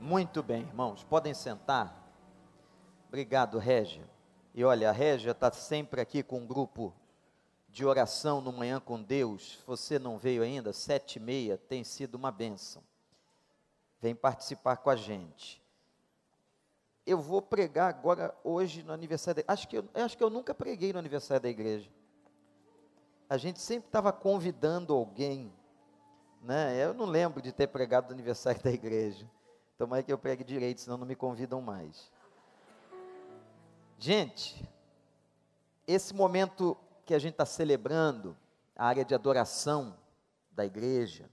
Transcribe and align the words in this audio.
Muito 0.00 0.42
bem, 0.42 0.62
irmãos, 0.62 1.04
podem 1.04 1.34
sentar. 1.34 2.10
Obrigado, 3.06 3.58
Régia. 3.58 4.08
E 4.54 4.64
olha, 4.64 4.88
a 4.88 4.92
Régia 4.92 5.32
está 5.32 5.52
sempre 5.52 6.00
aqui 6.00 6.22
com 6.22 6.38
um 6.38 6.46
grupo 6.46 6.94
de 7.68 7.84
oração 7.84 8.40
no 8.40 8.50
Manhã 8.50 8.80
com 8.80 9.00
Deus. 9.02 9.62
Você 9.66 9.98
não 9.98 10.16
veio 10.16 10.42
ainda, 10.42 10.72
sete 10.72 11.16
e 11.16 11.20
meia, 11.20 11.58
tem 11.58 11.84
sido 11.84 12.14
uma 12.14 12.32
bênção. 12.32 12.82
Vem 14.00 14.14
participar 14.14 14.78
com 14.78 14.88
a 14.88 14.96
gente. 14.96 15.62
Eu 17.04 17.18
vou 17.18 17.42
pregar 17.42 17.90
agora, 17.90 18.34
hoje, 18.42 18.82
no 18.82 18.94
aniversário 18.94 19.44
da 19.44 19.52
Acho 19.52 19.68
que 19.68 19.76
eu, 19.76 19.84
acho 19.92 20.16
que 20.16 20.24
eu 20.24 20.30
nunca 20.30 20.54
preguei 20.54 20.94
no 20.94 20.98
aniversário 20.98 21.42
da 21.42 21.50
igreja. 21.50 21.90
A 23.28 23.36
gente 23.36 23.60
sempre 23.60 23.88
estava 23.88 24.14
convidando 24.14 24.94
alguém. 24.94 25.52
Né? 26.40 26.82
Eu 26.82 26.94
não 26.94 27.04
lembro 27.04 27.42
de 27.42 27.52
ter 27.52 27.66
pregado 27.66 28.06
no 28.06 28.14
aniversário 28.14 28.62
da 28.62 28.70
igreja. 28.70 29.28
Tomara 29.80 30.02
que 30.02 30.12
eu 30.12 30.18
pregue 30.18 30.44
direito, 30.44 30.82
senão 30.82 30.98
não 30.98 31.06
me 31.06 31.16
convidam 31.16 31.62
mais. 31.62 32.12
Gente, 33.98 34.62
esse 35.86 36.12
momento 36.12 36.76
que 37.06 37.14
a 37.14 37.18
gente 37.18 37.32
está 37.32 37.46
celebrando, 37.46 38.36
a 38.76 38.84
área 38.84 39.06
de 39.06 39.14
adoração 39.14 39.96
da 40.50 40.66
igreja, 40.66 41.30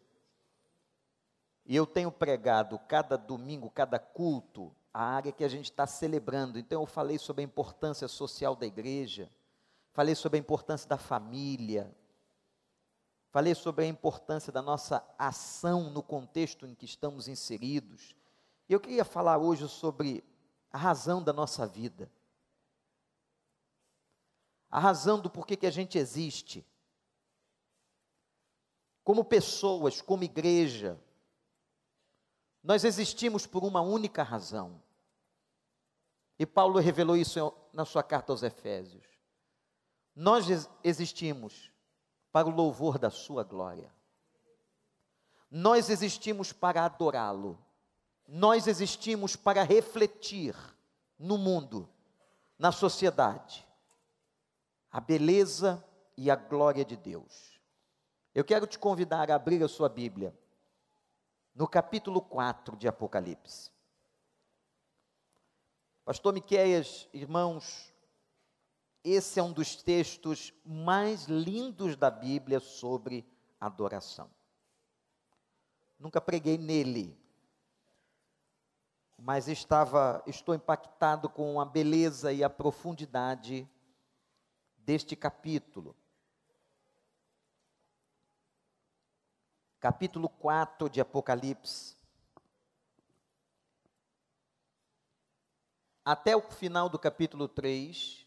e 1.65 1.75
eu 1.75 1.85
tenho 1.85 2.09
pregado 2.09 2.79
cada 2.87 3.17
domingo, 3.17 3.69
cada 3.69 3.99
culto, 3.99 4.73
a 4.93 5.03
área 5.03 5.33
que 5.33 5.43
a 5.43 5.49
gente 5.49 5.65
está 5.65 5.85
celebrando. 5.85 6.57
Então 6.57 6.81
eu 6.81 6.87
falei 6.87 7.17
sobre 7.17 7.41
a 7.41 7.45
importância 7.45 8.07
social 8.07 8.55
da 8.55 8.65
igreja, 8.65 9.29
falei 9.91 10.15
sobre 10.15 10.37
a 10.37 10.39
importância 10.39 10.87
da 10.87 10.97
família, 10.97 11.93
falei 13.29 13.53
sobre 13.53 13.83
a 13.83 13.87
importância 13.89 14.53
da 14.53 14.61
nossa 14.61 15.05
ação 15.19 15.89
no 15.89 16.01
contexto 16.01 16.65
em 16.65 16.73
que 16.73 16.85
estamos 16.85 17.27
inseridos. 17.27 18.15
Eu 18.69 18.79
queria 18.79 19.05
falar 19.05 19.37
hoje 19.37 19.67
sobre 19.69 20.23
a 20.71 20.77
razão 20.77 21.23
da 21.23 21.31
nossa 21.31 21.65
vida. 21.65 22.11
A 24.69 24.79
razão 24.79 25.19
do 25.19 25.29
porquê 25.29 25.55
que 25.55 25.65
a 25.65 25.71
gente 25.71 25.97
existe. 25.97 26.65
Como 29.03 29.23
pessoas, 29.23 30.01
como 30.01 30.25
igreja, 30.25 30.99
nós 32.61 32.83
existimos 32.83 33.47
por 33.47 33.63
uma 33.63 33.79
única 33.79 34.21
razão. 34.21 34.83
E 36.37 36.45
Paulo 36.45 36.79
revelou 36.79 37.15
isso 37.15 37.53
na 37.71 37.85
sua 37.85 38.03
carta 38.03 38.33
aos 38.33 38.43
Efésios. 38.43 39.07
Nós 40.13 40.45
existimos 40.83 41.71
para 42.33 42.47
o 42.47 42.51
louvor 42.51 42.99
da 42.99 43.09
sua 43.09 43.43
glória. 43.43 43.95
Nós 45.49 45.89
existimos 45.89 46.51
para 46.51 46.83
adorá-lo 46.83 47.57
nós 48.27 48.67
existimos 48.67 49.35
para 49.35 49.63
refletir 49.63 50.53
no 51.17 51.37
mundo, 51.37 51.89
na 52.59 52.71
sociedade, 52.71 53.65
a 54.91 54.99
beleza 54.99 55.83
e 56.17 56.29
a 56.29 56.35
glória 56.35 56.83
de 56.83 56.97
Deus. 56.97 57.59
Eu 58.35 58.43
quero 58.43 58.67
te 58.67 58.77
convidar 58.77 59.31
a 59.31 59.35
abrir 59.35 59.63
a 59.63 59.67
sua 59.67 59.87
Bíblia 59.87 60.37
no 61.55 61.67
capítulo 61.67 62.21
4 62.21 62.75
de 62.75 62.87
Apocalipse. 62.87 63.71
Pastor 66.03 66.33
Miqueias, 66.33 67.07
irmãos, 67.13 67.93
esse 69.03 69.39
é 69.39 69.43
um 69.43 69.51
dos 69.51 69.75
textos 69.75 70.53
mais 70.65 71.25
lindos 71.25 71.95
da 71.95 72.11
Bíblia 72.11 72.59
sobre 72.59 73.25
adoração. 73.59 74.29
Nunca 75.97 76.21
preguei 76.21 76.57
nele, 76.57 77.17
mas 79.17 79.47
estava, 79.47 80.23
estou 80.27 80.53
impactado 80.53 81.27
com 81.27 81.59
a 81.59 81.65
beleza 81.65 82.31
e 82.31 82.43
a 82.43 82.49
profundidade 82.49 83.67
deste 84.77 85.15
capítulo. 85.15 85.95
Capítulo 89.79 90.29
4 90.29 90.89
de 90.89 91.01
Apocalipse. 91.01 91.97
Até 96.05 96.35
o 96.35 96.41
final 96.41 96.87
do 96.87 96.97
capítulo 96.97 97.47
3, 97.47 98.25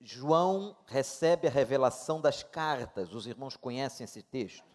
João 0.00 0.76
recebe 0.86 1.46
a 1.46 1.50
revelação 1.50 2.20
das 2.20 2.42
cartas. 2.42 3.14
Os 3.14 3.26
irmãos 3.26 3.56
conhecem 3.56 4.04
esse 4.04 4.22
texto. 4.22 4.66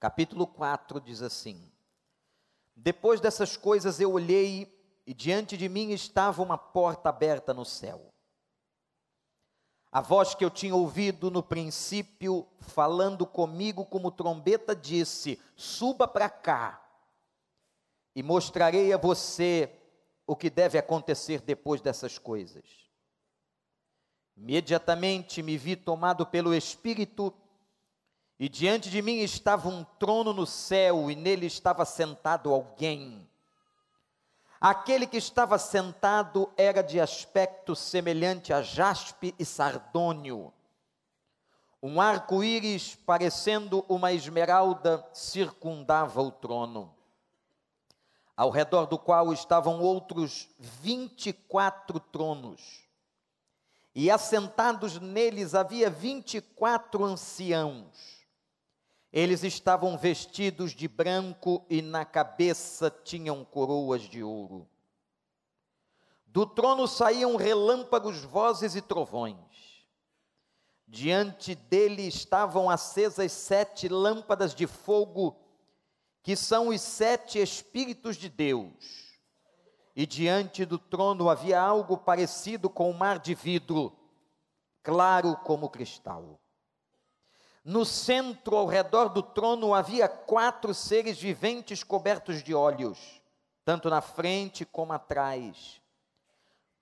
Capítulo 0.00 0.46
4 0.46 1.00
diz 1.00 1.22
assim: 1.22 1.70
depois 2.80 3.20
dessas 3.20 3.56
coisas 3.56 4.00
eu 4.00 4.12
olhei 4.12 4.72
e 5.04 5.12
diante 5.12 5.56
de 5.56 5.68
mim 5.68 5.90
estava 5.90 6.42
uma 6.42 6.56
porta 6.56 7.08
aberta 7.08 7.52
no 7.52 7.64
céu. 7.64 8.12
A 9.90 10.00
voz 10.00 10.34
que 10.34 10.44
eu 10.44 10.50
tinha 10.50 10.76
ouvido 10.76 11.30
no 11.30 11.42
princípio, 11.42 12.46
falando 12.60 13.26
comigo 13.26 13.84
como 13.84 14.12
trombeta, 14.12 14.76
disse: 14.76 15.40
Suba 15.56 16.06
para 16.06 16.28
cá 16.28 16.84
e 18.14 18.22
mostrarei 18.22 18.92
a 18.92 18.96
você 18.96 19.72
o 20.26 20.36
que 20.36 20.50
deve 20.50 20.78
acontecer 20.78 21.40
depois 21.40 21.80
dessas 21.80 22.18
coisas. 22.18 22.88
Imediatamente 24.36 25.42
me 25.42 25.56
vi 25.56 25.74
tomado 25.74 26.24
pelo 26.26 26.54
Espírito 26.54 27.34
e 28.38 28.48
diante 28.48 28.88
de 28.88 29.02
mim 29.02 29.18
estava 29.18 29.68
um 29.68 29.82
trono 29.98 30.32
no 30.32 30.46
céu, 30.46 31.10
e 31.10 31.16
nele 31.16 31.46
estava 31.46 31.84
sentado 31.84 32.52
alguém. 32.52 33.28
Aquele 34.60 35.06
que 35.06 35.16
estava 35.16 35.58
sentado 35.58 36.52
era 36.56 36.82
de 36.82 37.00
aspecto 37.00 37.74
semelhante 37.74 38.52
a 38.52 38.62
jaspe 38.62 39.34
e 39.38 39.44
sardônio. 39.44 40.52
Um 41.82 42.00
arco-íris, 42.00 42.94
parecendo 42.94 43.84
uma 43.88 44.12
esmeralda, 44.12 45.04
circundava 45.12 46.20
o 46.22 46.30
trono, 46.30 46.94
ao 48.36 48.50
redor 48.50 48.86
do 48.86 48.98
qual 48.98 49.32
estavam 49.32 49.80
outros 49.80 50.48
vinte 50.58 51.30
e 51.30 51.32
quatro 51.32 51.98
tronos. 51.98 52.84
E 53.94 54.10
assentados 54.12 55.00
neles 55.00 55.56
havia 55.56 55.90
vinte 55.90 56.36
e 56.36 56.40
quatro 56.40 57.04
anciãos 57.04 58.17
eles 59.12 59.42
estavam 59.42 59.96
vestidos 59.96 60.72
de 60.72 60.86
branco 60.86 61.64
e 61.68 61.80
na 61.80 62.04
cabeça 62.04 62.90
tinham 62.90 63.44
coroas 63.44 64.02
de 64.02 64.22
ouro. 64.22 64.68
Do 66.26 66.44
trono 66.44 66.86
saíam 66.86 67.36
relâmpagos, 67.36 68.22
vozes 68.22 68.76
e 68.76 68.82
trovões. 68.82 69.36
Diante 70.86 71.54
dele 71.54 72.02
estavam 72.02 72.68
acesas 72.68 73.32
sete 73.32 73.88
lâmpadas 73.88 74.54
de 74.54 74.66
fogo, 74.66 75.36
que 76.22 76.36
são 76.36 76.68
os 76.68 76.80
sete 76.80 77.38
Espíritos 77.38 78.16
de 78.16 78.28
Deus. 78.28 79.08
E 79.96 80.06
diante 80.06 80.64
do 80.64 80.78
trono 80.78 81.28
havia 81.28 81.60
algo 81.60 81.96
parecido 81.96 82.70
com 82.70 82.90
um 82.90 82.94
mar 82.94 83.18
de 83.18 83.34
vidro, 83.34 83.98
claro 84.82 85.34
como 85.38 85.68
cristal. 85.68 86.38
No 87.68 87.84
centro, 87.84 88.56
ao 88.56 88.64
redor 88.64 89.10
do 89.10 89.22
trono, 89.22 89.74
havia 89.74 90.08
quatro 90.08 90.72
seres 90.72 91.20
viventes 91.20 91.84
cobertos 91.84 92.42
de 92.42 92.54
olhos, 92.54 93.20
tanto 93.62 93.90
na 93.90 94.00
frente 94.00 94.64
como 94.64 94.94
atrás. 94.94 95.78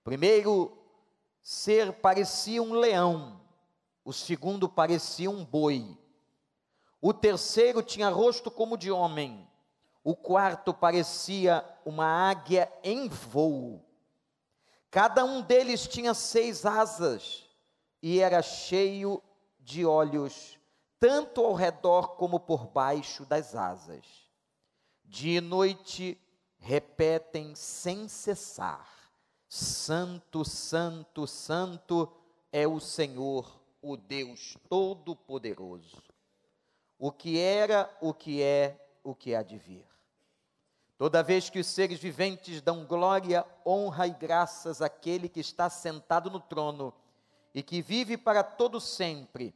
Primeiro 0.01 0.77
ser 1.41 1.91
parecia 1.91 2.63
um 2.63 2.71
leão, 2.71 3.41
o 4.05 4.13
segundo 4.13 4.69
parecia 4.69 5.29
um 5.29 5.43
boi. 5.43 5.97
O 7.01 7.13
terceiro 7.13 7.83
tinha 7.83 8.07
rosto 8.07 8.49
como 8.49 8.77
de 8.77 8.89
homem. 8.89 9.45
O 10.05 10.15
quarto 10.15 10.73
parecia 10.73 11.65
uma 11.83 12.29
águia 12.29 12.71
em 12.81 13.09
voo. 13.09 13.83
Cada 14.89 15.25
um 15.25 15.41
deles 15.41 15.85
tinha 15.85 16.13
seis 16.13 16.65
asas 16.65 17.43
e 18.01 18.21
era 18.21 18.41
cheio 18.41 19.21
de 19.59 19.85
olhos 19.85 20.56
tanto 20.99 21.43
ao 21.43 21.53
redor 21.53 22.15
como 22.15 22.39
por 22.39 22.67
baixo 22.67 23.25
das 23.25 23.55
asas. 23.55 24.05
Dia 25.03 25.37
e 25.37 25.41
noite 25.41 26.19
repetem 26.59 27.55
sem 27.55 28.07
cessar: 28.07 28.87
Santo, 29.47 30.43
Santo, 30.43 31.25
Santo 31.27 32.11
é 32.51 32.67
o 32.67 32.79
Senhor, 32.79 33.59
o 33.81 33.95
Deus 33.95 34.57
Todo-Poderoso. 34.69 36.03
O 36.99 37.11
que 37.11 37.39
era, 37.39 37.95
o 38.01 38.13
que 38.13 38.41
é, 38.41 38.75
o 39.03 39.13
que 39.13 39.35
há 39.35 39.43
de 39.43 39.57
vir. 39.57 39.85
Toda 40.97 41.21
vez 41.21 41.47
que 41.47 41.59
os 41.59 41.67
seres 41.67 41.99
viventes 41.99 42.59
dão 42.59 42.83
glória, 42.83 43.45
honra 43.63 44.07
e 44.07 44.11
graças 44.11 44.81
àquele 44.81 45.29
que 45.29 45.39
está 45.39 45.69
sentado 45.69 46.29
no 46.31 46.39
trono 46.39 46.91
e 47.53 47.61
que 47.61 47.83
vive 47.83 48.17
para 48.17 48.43
todo 48.43 48.81
sempre, 48.81 49.53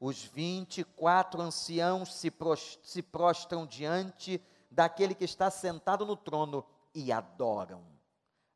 os 0.00 0.24
vinte 0.24 0.80
e 0.80 0.84
quatro 0.84 1.42
anciãos 1.42 2.14
se, 2.14 3.02
prostram 3.02 3.66
diante 3.66 4.42
daquele 4.70 5.14
que 5.14 5.24
está 5.24 5.50
sentado 5.50 6.06
no 6.06 6.16
trono 6.16 6.64
e 6.94 7.12
adoram 7.12 7.84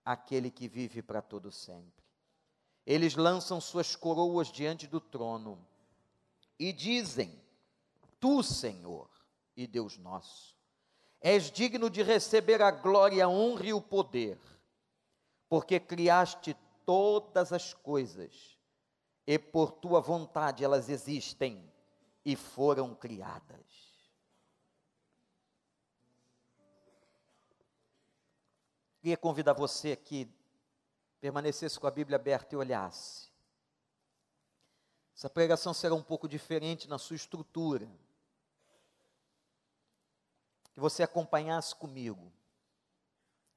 aquele 0.02 0.50
que 0.50 0.67
vive 0.67 1.02
para 1.02 1.20
todo 1.20 1.52
sempre. 1.52 2.02
Eles 2.87 3.14
lançam 3.14 3.61
suas 3.61 3.94
coroas 3.94 4.49
diante 4.49 4.87
do 4.87 5.00
trono 5.00 5.58
e 6.58 6.73
dizem: 6.73 7.38
Tu, 8.19 8.43
Senhor 8.43 9.11
e 9.55 9.67
Deus 9.67 9.99
nosso, 9.99 10.56
és 11.20 11.50
digno 11.50 11.90
de 11.90 12.02
receber 12.02 12.62
a 12.62 12.70
glória, 12.70 13.26
a 13.26 13.29
honra 13.29 13.67
e 13.67 13.73
o 13.75 13.82
poder, 13.82 14.38
porque 15.49 15.79
criaste 15.79 16.56
todas 16.87 17.52
as 17.52 17.75
coisas 17.75 18.54
e 19.26 19.38
por 19.38 19.73
tua 19.73 20.00
vontade 20.00 20.65
elas 20.65 20.88
existem 20.88 21.73
e 22.25 22.37
foram 22.37 22.94
criadas. 22.94 23.65
Queria 29.00 29.17
convidar 29.17 29.53
você 29.53 29.93
aqui, 29.93 30.31
permanecesse 31.21 31.79
com 31.79 31.87
a 31.87 31.91
Bíblia 31.91 32.17
aberta 32.17 32.55
e 32.55 32.59
olhasse. 32.59 33.31
Essa 35.15 35.29
pregação 35.29 35.73
será 35.73 35.94
um 35.94 36.03
pouco 36.03 36.26
diferente 36.26 36.88
na 36.88 36.99
sua 36.99 37.17
estrutura. 37.17 37.88
Que 40.73 40.81
você 40.81 41.03
acompanhasse 41.03 41.75
comigo. 41.75 42.32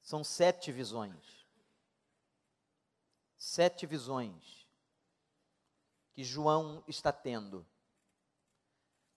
São 0.02 0.22
sete 0.22 0.70
visões. 0.70 1.46
Sete 3.36 3.86
visões 3.86 4.57
que 6.18 6.24
João 6.24 6.82
está 6.88 7.12
tendo. 7.12 7.64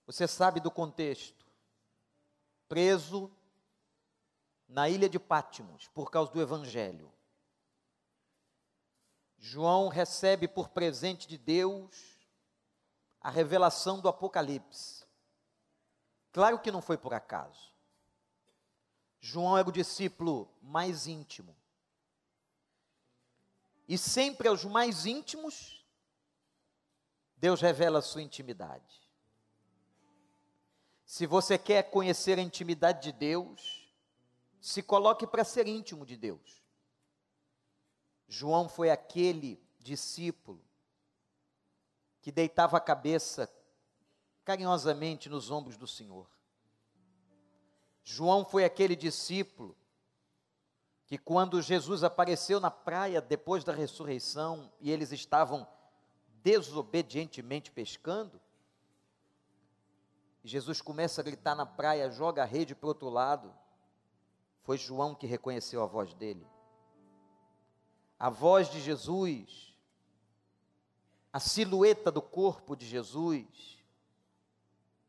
Você 0.06 0.28
sabe 0.28 0.60
do 0.60 0.70
contexto. 0.70 1.48
Preso 2.70 3.36
na 4.68 4.88
ilha 4.88 5.10
de 5.10 5.18
Pátimos, 5.18 5.88
por 5.96 6.12
causa 6.12 6.32
do 6.32 6.40
Evangelho. 6.40 7.12
João 9.40 9.88
recebe 9.88 10.48
por 10.48 10.70
presente 10.70 11.28
de 11.28 11.40
Deus 11.40 12.20
a 13.20 13.32
revelação 13.32 14.00
do 14.00 14.08
Apocalipse. 14.08 15.04
Claro 16.32 16.60
que 16.60 16.70
não 16.70 16.84
foi 16.84 17.00
por 17.00 17.16
acaso. 17.16 17.74
João 19.20 19.58
era 19.58 19.68
o 19.68 19.72
discípulo 19.72 20.48
mais 20.62 21.08
íntimo. 21.08 21.58
E 23.88 23.98
sempre 23.98 24.48
aos 24.48 24.64
mais 24.64 25.08
íntimos, 25.08 25.81
Deus 27.42 27.60
revela 27.60 27.98
a 27.98 28.04
sua 28.04 28.22
intimidade. 28.22 29.02
Se 31.04 31.26
você 31.26 31.58
quer 31.58 31.90
conhecer 31.90 32.38
a 32.38 32.42
intimidade 32.42 33.02
de 33.02 33.12
Deus, 33.12 33.92
se 34.62 34.84
coloque 34.84 35.26
para 35.26 35.44
ser 35.44 35.66
íntimo 35.66 36.06
de 36.06 36.16
Deus. 36.16 36.62
João 38.28 38.70
foi 38.70 38.92
aquele 38.92 39.60
discípulo 39.80 40.64
que 42.22 42.32
deitava 42.32 42.78
a 42.78 42.80
cabeça 42.80 43.52
carinhosamente 44.46 45.28
nos 45.28 45.50
ombros 45.50 45.78
do 45.78 45.88
Senhor. 45.88 46.30
João 48.04 48.46
foi 48.46 48.64
aquele 48.64 48.96
discípulo 48.96 49.76
que, 51.08 51.18
quando 51.18 51.60
Jesus 51.60 52.04
apareceu 52.04 52.60
na 52.60 52.70
praia 52.70 53.20
depois 53.20 53.64
da 53.64 53.74
ressurreição 53.74 54.72
e 54.80 54.92
eles 54.92 55.12
estavam 55.12 55.68
desobedientemente 56.44 57.72
pescando, 57.72 58.40
Jesus 60.44 60.82
começa 60.82 61.22
a 61.22 61.24
gritar 61.24 61.56
na 61.56 61.66
praia: 61.66 62.10
joga 62.10 62.44
a 62.44 62.46
rede 62.46 62.74
para 62.74 62.86
o 62.86 62.90
outro 62.90 63.10
lado. 63.10 63.54
Foi 64.64 64.78
João 64.78 65.16
que 65.16 65.28
reconheceu 65.28 65.82
a 65.82 65.86
voz 65.86 66.14
dele. 66.14 66.46
A 68.20 68.30
voz 68.30 68.70
de 68.70 68.80
Jesus, 68.80 69.76
a 71.34 71.40
silhueta 71.40 72.12
do 72.12 72.22
corpo 72.22 72.76
de 72.76 72.86
Jesus, 72.86 73.80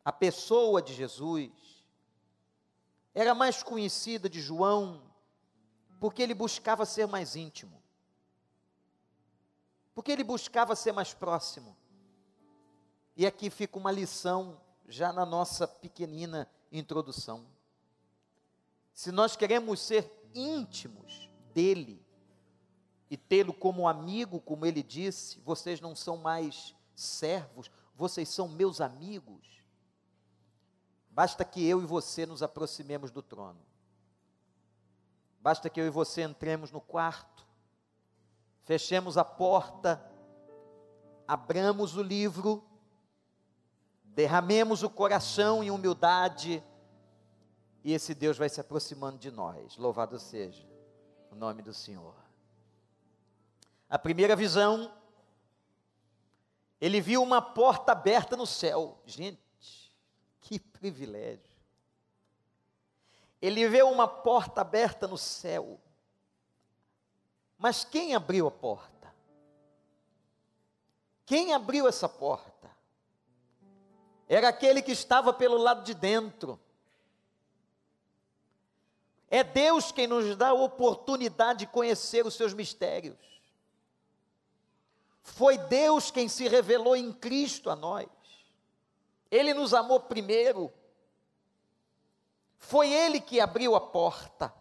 a 0.04 0.12
pessoa 0.12 0.80
de 0.80 0.94
Jesus, 0.94 1.52
era 3.14 3.34
mais 3.34 3.62
conhecida 3.62 4.28
de 4.28 4.40
João 4.40 5.02
porque 6.00 6.22
ele 6.22 6.34
buscava 6.34 6.84
ser 6.84 7.06
mais 7.06 7.36
íntimo, 7.36 7.81
porque 9.94 10.12
ele 10.12 10.24
buscava 10.24 10.74
ser 10.74 10.92
mais 10.92 11.12
próximo. 11.14 11.76
E 13.16 13.26
aqui 13.26 13.50
fica 13.50 13.78
uma 13.78 13.92
lição, 13.92 14.60
já 14.88 15.12
na 15.12 15.26
nossa 15.26 15.66
pequenina 15.66 16.48
introdução 16.70 17.46
se 18.92 19.10
nós 19.10 19.36
queremos 19.36 19.80
ser 19.80 20.10
íntimos 20.34 21.30
dele 21.54 22.04
e 23.10 23.16
tê-lo 23.16 23.52
como 23.52 23.88
amigo, 23.88 24.40
como 24.40 24.66
ele 24.66 24.82
disse, 24.82 25.40
vocês 25.40 25.80
não 25.80 25.96
são 25.96 26.16
mais 26.16 26.74
servos, 26.94 27.70
vocês 27.94 28.28
são 28.28 28.48
meus 28.48 28.80
amigos. 28.80 29.62
Basta 31.10 31.44
que 31.44 31.66
eu 31.66 31.82
e 31.82 31.86
você 31.86 32.24
nos 32.24 32.42
aproximemos 32.42 33.10
do 33.10 33.22
trono. 33.22 33.60
Basta 35.40 35.68
que 35.68 35.80
eu 35.80 35.86
e 35.86 35.90
você 35.90 36.22
entremos 36.22 36.70
no 36.70 36.80
quarto, 36.80 37.46
fechemos 38.64 39.18
a 39.18 39.24
porta, 39.24 40.02
abramos 41.26 41.96
o 41.96 42.02
livro, 42.02 42.64
derramemos 44.04 44.82
o 44.82 44.90
coração 44.90 45.62
em 45.62 45.70
humildade 45.70 46.62
e 47.84 47.92
esse 47.92 48.14
Deus 48.14 48.38
vai 48.38 48.48
se 48.48 48.60
aproximando 48.60 49.18
de 49.18 49.30
nós. 49.30 49.76
Louvado 49.76 50.18
seja 50.18 50.66
o 51.30 51.34
nome 51.34 51.62
do 51.62 51.72
Senhor. 51.72 52.14
A 53.88 53.98
primeira 53.98 54.36
visão, 54.36 54.92
ele 56.80 57.00
viu 57.00 57.22
uma 57.22 57.42
porta 57.42 57.92
aberta 57.92 58.36
no 58.36 58.46
céu. 58.46 58.98
Gente, 59.04 59.96
que 60.40 60.58
privilégio. 60.58 61.52
Ele 63.40 63.68
vê 63.68 63.82
uma 63.82 64.06
porta 64.06 64.60
aberta 64.60 65.08
no 65.08 65.18
céu. 65.18 65.80
Mas 67.62 67.84
quem 67.84 68.12
abriu 68.12 68.48
a 68.48 68.50
porta? 68.50 69.14
Quem 71.24 71.54
abriu 71.54 71.86
essa 71.86 72.08
porta? 72.08 72.68
Era 74.28 74.48
aquele 74.48 74.82
que 74.82 74.90
estava 74.90 75.32
pelo 75.32 75.56
lado 75.56 75.84
de 75.84 75.94
dentro 75.94 76.58
é 79.30 79.44
Deus 79.44 79.92
quem 79.92 80.06
nos 80.06 80.36
dá 80.36 80.48
a 80.48 80.54
oportunidade 80.54 81.60
de 81.60 81.66
conhecer 81.68 82.26
os 82.26 82.34
seus 82.34 82.52
mistérios. 82.52 83.16
Foi 85.22 85.56
Deus 85.56 86.10
quem 86.10 86.28
se 86.28 86.48
revelou 86.48 86.96
em 86.96 87.12
Cristo 87.12 87.70
a 87.70 87.76
nós. 87.76 88.08
Ele 89.30 89.54
nos 89.54 89.72
amou 89.72 90.00
primeiro. 90.00 90.70
Foi 92.58 92.92
Ele 92.92 93.20
que 93.20 93.40
abriu 93.40 93.74
a 93.76 93.80
porta. 93.80 94.52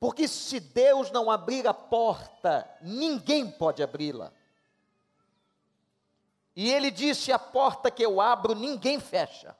Porque 0.00 0.26
se 0.26 0.58
Deus 0.58 1.10
não 1.10 1.30
abrir 1.30 1.68
a 1.68 1.74
porta, 1.74 2.68
ninguém 2.80 3.50
pode 3.50 3.82
abri-la. 3.82 4.32
E 6.56 6.72
ele 6.72 6.90
disse: 6.90 7.30
A 7.30 7.38
porta 7.38 7.90
que 7.90 8.02
eu 8.02 8.18
abro, 8.18 8.54
ninguém 8.54 8.98
fecha. 8.98 9.54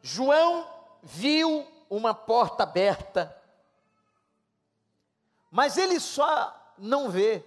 João 0.00 0.68
viu 1.02 1.66
uma 1.90 2.14
porta 2.14 2.62
aberta, 2.62 3.36
mas 5.50 5.76
ele 5.76 6.00
só 6.00 6.74
não 6.78 7.10
vê, 7.10 7.44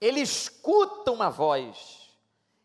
ele 0.00 0.20
escuta 0.20 1.10
uma 1.10 1.28
voz, 1.28 2.10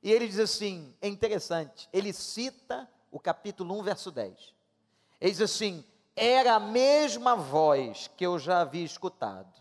e 0.04 0.12
ele 0.12 0.28
diz 0.28 0.40
assim: 0.40 0.96
é 1.02 1.08
interessante, 1.08 1.90
ele 1.92 2.14
cita 2.14 2.90
o 3.12 3.20
capítulo 3.20 3.78
1, 3.80 3.84
verso 3.84 4.12
10. 4.12 4.54
Ele 5.20 5.32
diz 5.32 5.42
assim: 5.42 5.84
era 6.16 6.56
a 6.56 6.60
mesma 6.60 7.36
voz 7.36 8.10
que 8.16 8.26
eu 8.26 8.40
já 8.40 8.62
havia 8.62 8.86
escutado. 8.86 9.54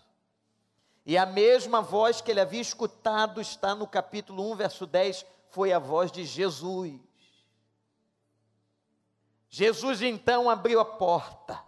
E 1.05 1.19
a 1.19 1.27
mesma 1.27 1.83
voz 1.83 2.21
que 2.21 2.31
ele 2.31 2.41
havia 2.41 2.61
escutado 2.61 3.41
está 3.41 3.75
no 3.75 3.87
capítulo 3.87 4.51
1, 4.53 4.57
verso 4.57 4.87
10, 4.87 5.27
foi 5.51 5.73
a 5.73 5.79
voz 5.79 6.11
de 6.11 6.25
Jesus. 6.25 6.99
Jesus 9.51 10.01
então 10.01 10.49
abriu 10.49 10.81
a 10.81 10.85
porta. 10.85 11.63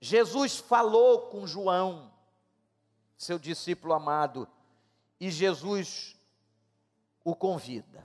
Jesus 0.00 0.58
falou 0.58 1.22
com 1.30 1.46
João, 1.46 2.12
seu 3.16 3.38
discípulo 3.38 3.94
amado, 3.94 4.46
e 5.18 5.30
Jesus 5.30 6.14
o 7.24 7.34
convida. 7.34 8.04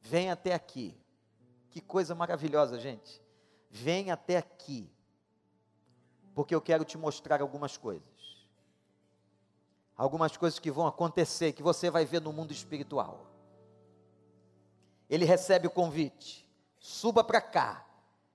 Vem 0.00 0.30
até 0.30 0.52
aqui. 0.52 1.00
Que 1.70 1.80
coisa 1.80 2.14
maravilhosa, 2.14 2.78
gente. 2.80 3.21
Vem 3.72 4.12
até 4.12 4.36
aqui. 4.36 4.88
Porque 6.34 6.54
eu 6.54 6.60
quero 6.60 6.84
te 6.84 6.96
mostrar 6.96 7.40
algumas 7.40 7.76
coisas. 7.76 8.46
Algumas 9.96 10.36
coisas 10.36 10.60
que 10.60 10.70
vão 10.70 10.86
acontecer, 10.86 11.52
que 11.52 11.62
você 11.62 11.90
vai 11.90 12.04
ver 12.04 12.20
no 12.20 12.32
mundo 12.32 12.52
espiritual. 12.52 13.26
Ele 15.10 15.24
recebe 15.24 15.66
o 15.66 15.70
convite 15.70 16.42
suba 16.82 17.22
para 17.22 17.40
cá 17.40 17.86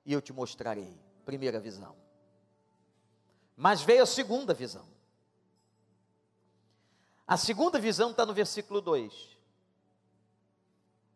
e 0.06 0.14
eu 0.14 0.22
te 0.22 0.32
mostrarei. 0.32 0.98
Primeira 1.26 1.60
visão. 1.60 1.94
Mas 3.56 3.82
veio 3.82 4.04
a 4.04 4.06
segunda 4.06 4.54
visão. 4.54 4.88
A 7.28 7.36
segunda 7.36 7.78
visão 7.78 8.12
está 8.12 8.26
no 8.26 8.34
versículo 8.34 8.80
2. 8.80 9.38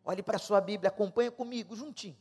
Olhe 0.04 0.22
para 0.22 0.36
a 0.36 0.40
sua 0.40 0.60
Bíblia, 0.60 0.90
acompanha 0.90 1.30
comigo, 1.30 1.74
juntinho. 1.74 2.18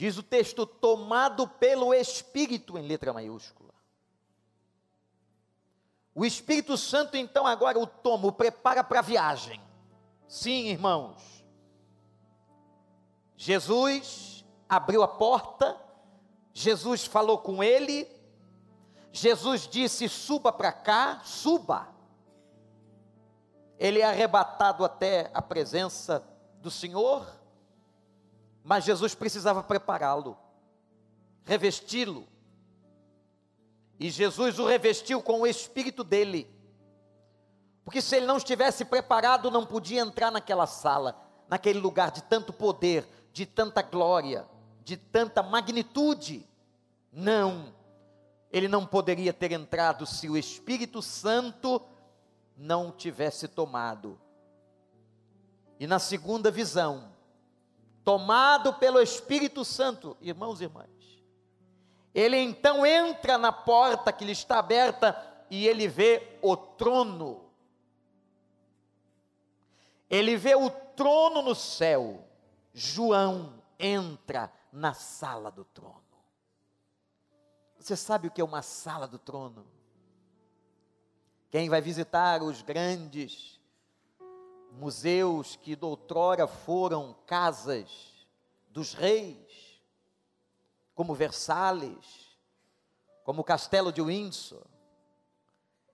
Diz 0.00 0.16
o 0.16 0.22
texto: 0.22 0.64
tomado 0.64 1.46
pelo 1.46 1.92
Espírito, 1.92 2.78
em 2.78 2.88
letra 2.88 3.12
maiúscula. 3.12 3.74
O 6.14 6.24
Espírito 6.24 6.78
Santo, 6.78 7.18
então, 7.18 7.46
agora 7.46 7.78
o 7.78 7.86
toma, 7.86 8.26
o 8.26 8.32
prepara 8.32 8.82
para 8.82 9.00
a 9.00 9.02
viagem. 9.02 9.60
Sim, 10.26 10.68
irmãos. 10.68 11.44
Jesus 13.36 14.42
abriu 14.66 15.02
a 15.02 15.08
porta, 15.08 15.78
Jesus 16.54 17.04
falou 17.04 17.36
com 17.36 17.62
ele, 17.62 18.08
Jesus 19.12 19.68
disse: 19.68 20.08
suba 20.08 20.50
para 20.50 20.72
cá, 20.72 21.20
suba. 21.24 21.88
Ele 23.78 24.00
é 24.00 24.04
arrebatado 24.04 24.82
até 24.82 25.30
a 25.34 25.42
presença 25.42 26.26
do 26.54 26.70
Senhor, 26.70 27.39
mas 28.62 28.84
Jesus 28.84 29.14
precisava 29.14 29.62
prepará-lo, 29.62 30.36
revesti-lo. 31.44 32.26
E 33.98 34.10
Jesus 34.10 34.58
o 34.58 34.66
revestiu 34.66 35.22
com 35.22 35.40
o 35.40 35.46
espírito 35.46 36.02
dele. 36.02 36.48
Porque 37.84 38.00
se 38.00 38.16
ele 38.16 38.26
não 38.26 38.36
estivesse 38.36 38.84
preparado, 38.84 39.50
não 39.50 39.66
podia 39.66 40.00
entrar 40.00 40.30
naquela 40.30 40.66
sala, 40.66 41.20
naquele 41.48 41.78
lugar 41.78 42.10
de 42.10 42.22
tanto 42.22 42.52
poder, 42.52 43.06
de 43.32 43.44
tanta 43.44 43.82
glória, 43.82 44.48
de 44.84 44.96
tanta 44.96 45.42
magnitude. 45.42 46.46
Não 47.12 47.74
ele 48.50 48.66
não 48.66 48.84
poderia 48.84 49.32
ter 49.32 49.52
entrado 49.52 50.04
se 50.04 50.28
o 50.28 50.36
Espírito 50.36 51.00
Santo 51.00 51.80
não 52.56 52.90
tivesse 52.90 53.46
tomado. 53.46 54.20
E 55.78 55.86
na 55.86 55.98
segunda 55.98 56.50
visão, 56.50 57.09
tomado 58.04 58.74
pelo 58.74 59.00
Espírito 59.00 59.64
Santo, 59.64 60.16
irmãos 60.20 60.60
e 60.60 60.64
irmãs, 60.64 60.88
ele 62.14 62.36
então 62.36 62.84
entra 62.84 63.38
na 63.38 63.52
porta 63.52 64.12
que 64.12 64.24
lhe 64.24 64.32
está 64.32 64.58
aberta 64.58 65.16
e 65.48 65.66
ele 65.66 65.86
vê 65.86 66.38
o 66.42 66.56
trono. 66.56 67.50
Ele 70.08 70.36
vê 70.36 70.56
o 70.56 70.70
trono 70.70 71.40
no 71.40 71.54
céu. 71.54 72.26
João 72.72 73.62
entra 73.78 74.52
na 74.72 74.92
sala 74.92 75.50
do 75.50 75.64
trono. 75.64 76.02
Você 77.78 77.96
sabe 77.96 78.28
o 78.28 78.30
que 78.30 78.40
é 78.40 78.44
uma 78.44 78.62
sala 78.62 79.06
do 79.06 79.18
trono? 79.18 79.66
Quem 81.48 81.68
vai 81.68 81.80
visitar 81.80 82.42
os 82.42 82.62
grandes 82.62 83.59
museus 84.72 85.56
que 85.56 85.74
doutrora 85.76 86.46
foram 86.46 87.14
casas 87.26 88.26
dos 88.70 88.94
reis, 88.94 89.82
como 90.94 91.14
Versalhes, 91.14 92.38
como 93.24 93.42
o 93.42 93.44
Castelo 93.44 93.92
de 93.92 94.02
Windsor 94.02 94.66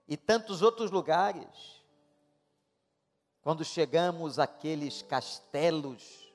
e 0.08 0.16
tantos 0.16 0.62
outros 0.62 0.90
lugares. 0.90 1.84
Quando 3.42 3.64
chegamos 3.64 4.38
àqueles 4.38 5.02
castelos 5.02 6.32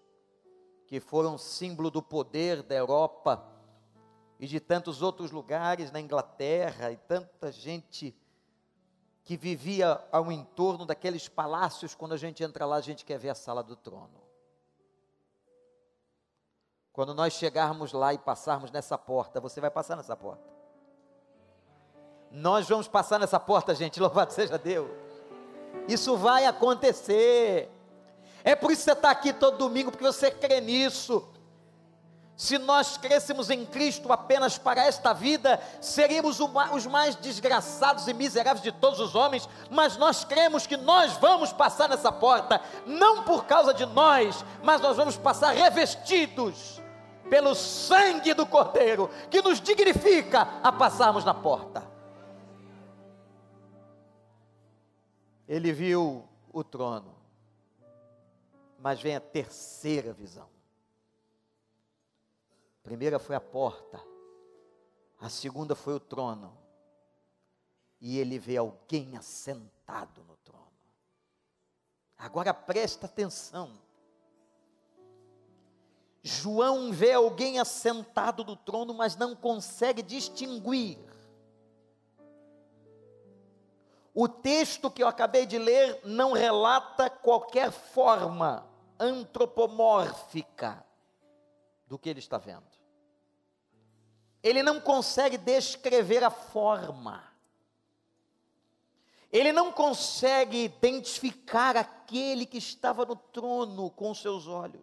que 0.88 1.00
foram 1.00 1.38
símbolo 1.38 1.90
do 1.90 2.02
poder 2.02 2.64
da 2.64 2.76
Europa, 2.76 3.48
e 4.42 4.48
de 4.48 4.60
tantos 4.60 5.04
outros 5.04 5.30
lugares 5.30 5.92
na 5.92 6.02
Inglaterra, 6.02 6.92
e 6.92 6.98
tanta 6.98 7.52
gente 7.52 8.16
que 9.24 9.38
vivia 9.38 10.04
ao 10.12 10.32
entorno 10.32 10.86
daqueles 10.86 11.28
palácios, 11.28 11.94
quando 11.94 12.14
a 12.14 12.18
gente 12.18 12.44
entra 12.44 12.66
lá, 12.66 12.78
a 12.78 12.82
gente 12.82 13.06
quer 13.06 13.18
ver 13.20 13.30
a 13.30 13.36
sala 13.36 13.64
do 13.64 13.76
trono. 13.76 14.22
Quando 16.92 17.14
nós 17.14 17.34
chegarmos 17.34 17.94
lá 17.94 18.14
e 18.14 18.18
passarmos 18.18 18.72
nessa 18.72 18.98
porta, 18.98 19.40
você 19.40 19.62
vai 19.62 19.70
passar 19.70 19.96
nessa 19.96 20.16
porta. 20.16 20.44
Nós 22.32 22.68
vamos 22.68 22.88
passar 22.88 23.20
nessa 23.20 23.40
porta, 23.40 23.76
gente, 23.76 24.00
louvado 24.02 24.34
seja 24.34 24.58
Deus. 24.58 24.90
Isso 25.88 26.18
vai 26.18 26.46
acontecer. 26.46 27.70
É 28.44 28.56
por 28.56 28.72
isso 28.72 28.82
que 28.82 28.86
você 28.86 28.98
está 28.98 29.12
aqui 29.12 29.32
todo 29.32 29.58
domingo, 29.58 29.92
porque 29.92 30.04
você 30.04 30.32
crê 30.32 30.60
nisso. 30.60 31.28
Se 32.42 32.58
nós 32.58 32.98
crescemos 32.98 33.52
em 33.52 33.64
Cristo 33.64 34.12
apenas 34.12 34.58
para 34.58 34.84
esta 34.84 35.14
vida, 35.14 35.62
seríamos 35.80 36.40
os 36.40 36.88
mais 36.88 37.16
desgraçados 37.16 38.08
e 38.08 38.16
miseráveis 38.16 38.64
de 38.64 38.72
todos 38.72 39.00
os 39.00 39.14
homens, 39.14 39.48
mas 39.70 39.96
nós 39.96 40.24
cremos 40.24 40.66
que 40.66 40.76
nós 40.76 41.14
vamos 41.18 41.54
passar 41.54 41.88
nessa 41.88 42.12
porta, 42.12 42.60
não 42.88 43.24
por 43.26 43.46
causa 43.46 43.76
de 43.76 43.86
nós, 43.86 44.44
mas 44.64 44.82
nós 44.82 44.98
vamos 44.98 45.16
passar 45.18 45.54
revestidos 45.54 46.82
pelo 47.30 47.54
sangue 47.54 48.34
do 48.34 48.48
Cordeiro, 48.48 49.08
que 49.30 49.44
nos 49.44 49.62
dignifica 49.62 50.42
a 50.64 50.72
passarmos 50.72 51.24
na 51.24 51.36
porta. 51.36 51.88
Ele 55.48 55.72
viu 55.72 56.28
o 56.52 56.64
trono, 56.64 57.16
mas 58.80 59.00
vem 59.00 59.16
a 59.16 59.22
terceira 59.22 60.12
visão 60.12 60.51
primeira 62.84 63.20
foi 63.20 63.36
a 63.36 63.42
porta, 63.42 64.02
a 65.20 65.30
segunda 65.30 65.76
foi 65.76 65.94
o 65.94 66.00
trono. 66.00 66.58
E 68.00 68.18
ele 68.18 68.40
vê 68.40 68.58
alguém 68.58 69.16
assentado 69.16 70.24
no 70.24 70.36
trono. 70.38 70.72
Agora 72.18 72.54
presta 72.54 73.06
atenção. 73.06 73.80
João 76.24 76.92
vê 76.92 77.14
alguém 77.14 77.60
assentado 77.60 78.44
no 78.44 78.56
trono, 78.56 78.94
mas 78.94 79.16
não 79.16 79.36
consegue 79.36 80.02
distinguir. 80.02 81.00
O 84.14 84.28
texto 84.28 84.92
que 84.92 85.02
eu 85.02 85.08
acabei 85.08 85.46
de 85.46 85.58
ler 85.58 86.00
não 86.04 86.34
relata 86.34 87.10
qualquer 87.10 87.72
forma 87.72 88.68
antropomórfica 89.00 90.86
do 91.88 91.98
que 91.98 92.10
ele 92.10 92.20
está 92.20 92.38
vendo. 92.38 92.71
Ele 94.44 94.64
não 94.64 94.80
consegue 94.80 95.38
descrever 95.38 96.24
a 96.24 96.30
forma. 96.30 97.24
Ele 99.32 99.52
não 99.52 99.72
consegue 99.72 100.64
identificar 100.64 101.78
aquele 101.78 102.46
que 102.46 102.58
estava 102.58 103.06
no 103.06 103.16
trono 103.16 103.90
com 103.92 104.14
seus 104.14 104.48
olhos. 104.48 104.82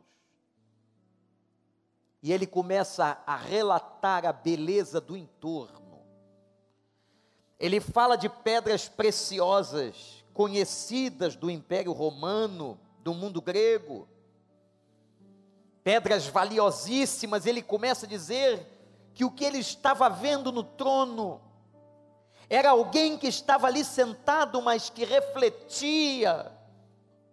E 2.22 2.32
ele 2.32 2.46
começa 2.46 3.22
a 3.26 3.36
relatar 3.36 4.24
a 4.24 4.32
beleza 4.32 5.00
do 5.00 5.16
entorno. 5.16 6.02
Ele 7.58 7.80
fala 7.80 8.16
de 8.16 8.28
pedras 8.28 8.88
preciosas, 8.88 10.24
conhecidas 10.32 11.36
do 11.36 11.50
Império 11.50 11.92
Romano, 11.92 12.80
do 13.02 13.12
mundo 13.12 13.42
grego 13.42 14.08
pedras 15.88 16.26
valiosíssimas, 16.26 17.46
ele 17.46 17.62
começa 17.62 18.04
a 18.04 18.08
dizer 18.08 18.77
que 19.18 19.24
o 19.24 19.32
que 19.32 19.44
ele 19.44 19.58
estava 19.58 20.08
vendo 20.08 20.52
no 20.52 20.62
trono 20.62 21.40
era 22.48 22.70
alguém 22.70 23.18
que 23.18 23.26
estava 23.26 23.66
ali 23.66 23.84
sentado, 23.84 24.62
mas 24.62 24.90
que 24.90 25.04
refletia 25.04 26.52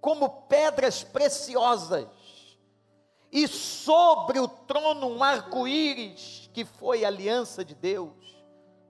como 0.02 0.28
pedras 0.28 1.04
preciosas. 1.04 2.08
E 3.32 3.48
sobre 3.48 4.40
o 4.40 4.48
trono 4.48 5.10
um 5.10 5.24
arco-íris, 5.24 6.50
que 6.52 6.66
foi 6.66 7.06
a 7.06 7.08
aliança 7.08 7.64
de 7.64 7.76
Deus, 7.76 8.36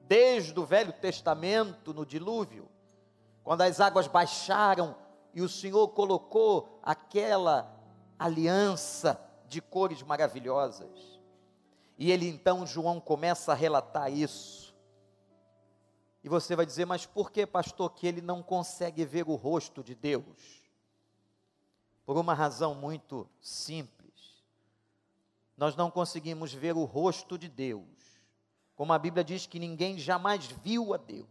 desde 0.04 0.58
o 0.58 0.66
Velho 0.66 0.94
Testamento, 0.94 1.94
no 1.94 2.06
dilúvio, 2.06 2.70
quando 3.44 3.64
as 3.64 3.82
águas 3.82 4.08
baixaram 4.08 4.96
e 5.34 5.42
o 5.42 5.50
Senhor 5.50 5.90
colocou 5.90 6.80
aquela 6.82 7.78
aliança 8.18 9.20
de 9.50 9.60
cores 9.60 10.02
maravilhosas. 10.02 11.15
E 11.98 12.12
ele 12.12 12.28
então, 12.28 12.66
João, 12.66 13.00
começa 13.00 13.52
a 13.52 13.56
relatar 13.56 14.12
isso. 14.12 14.76
E 16.24 16.30
você 16.30 16.56
vai 16.56 16.66
dizer, 16.66 16.86
mas 16.86 17.06
por 17.06 17.32
que, 17.32 17.46
pastor, 17.46 17.94
que 17.94 18.08
ele 18.08 18.22
não 18.22 18.42
consegue 18.42 19.06
ver 19.06 19.28
o 19.28 19.36
rosto 19.36 19.84
de 19.84 19.94
Deus? 19.94 20.64
Por 22.06 22.18
uma 22.18 22.34
razão 22.34 22.74
muito 22.76 23.30
simples. 23.40 24.44
Nós 25.58 25.76
não 25.76 25.90
conseguimos 25.90 26.54
ver 26.54 26.76
o 26.76 26.84
rosto 26.84 27.38
de 27.38 27.48
Deus. 27.48 27.86
Como 28.76 28.92
a 28.92 29.00
Bíblia 29.00 29.24
diz 29.24 29.46
que 29.46 29.60
ninguém 29.60 29.98
jamais 29.98 30.48
viu 30.48 30.94
a 30.94 30.98
Deus. 30.98 31.30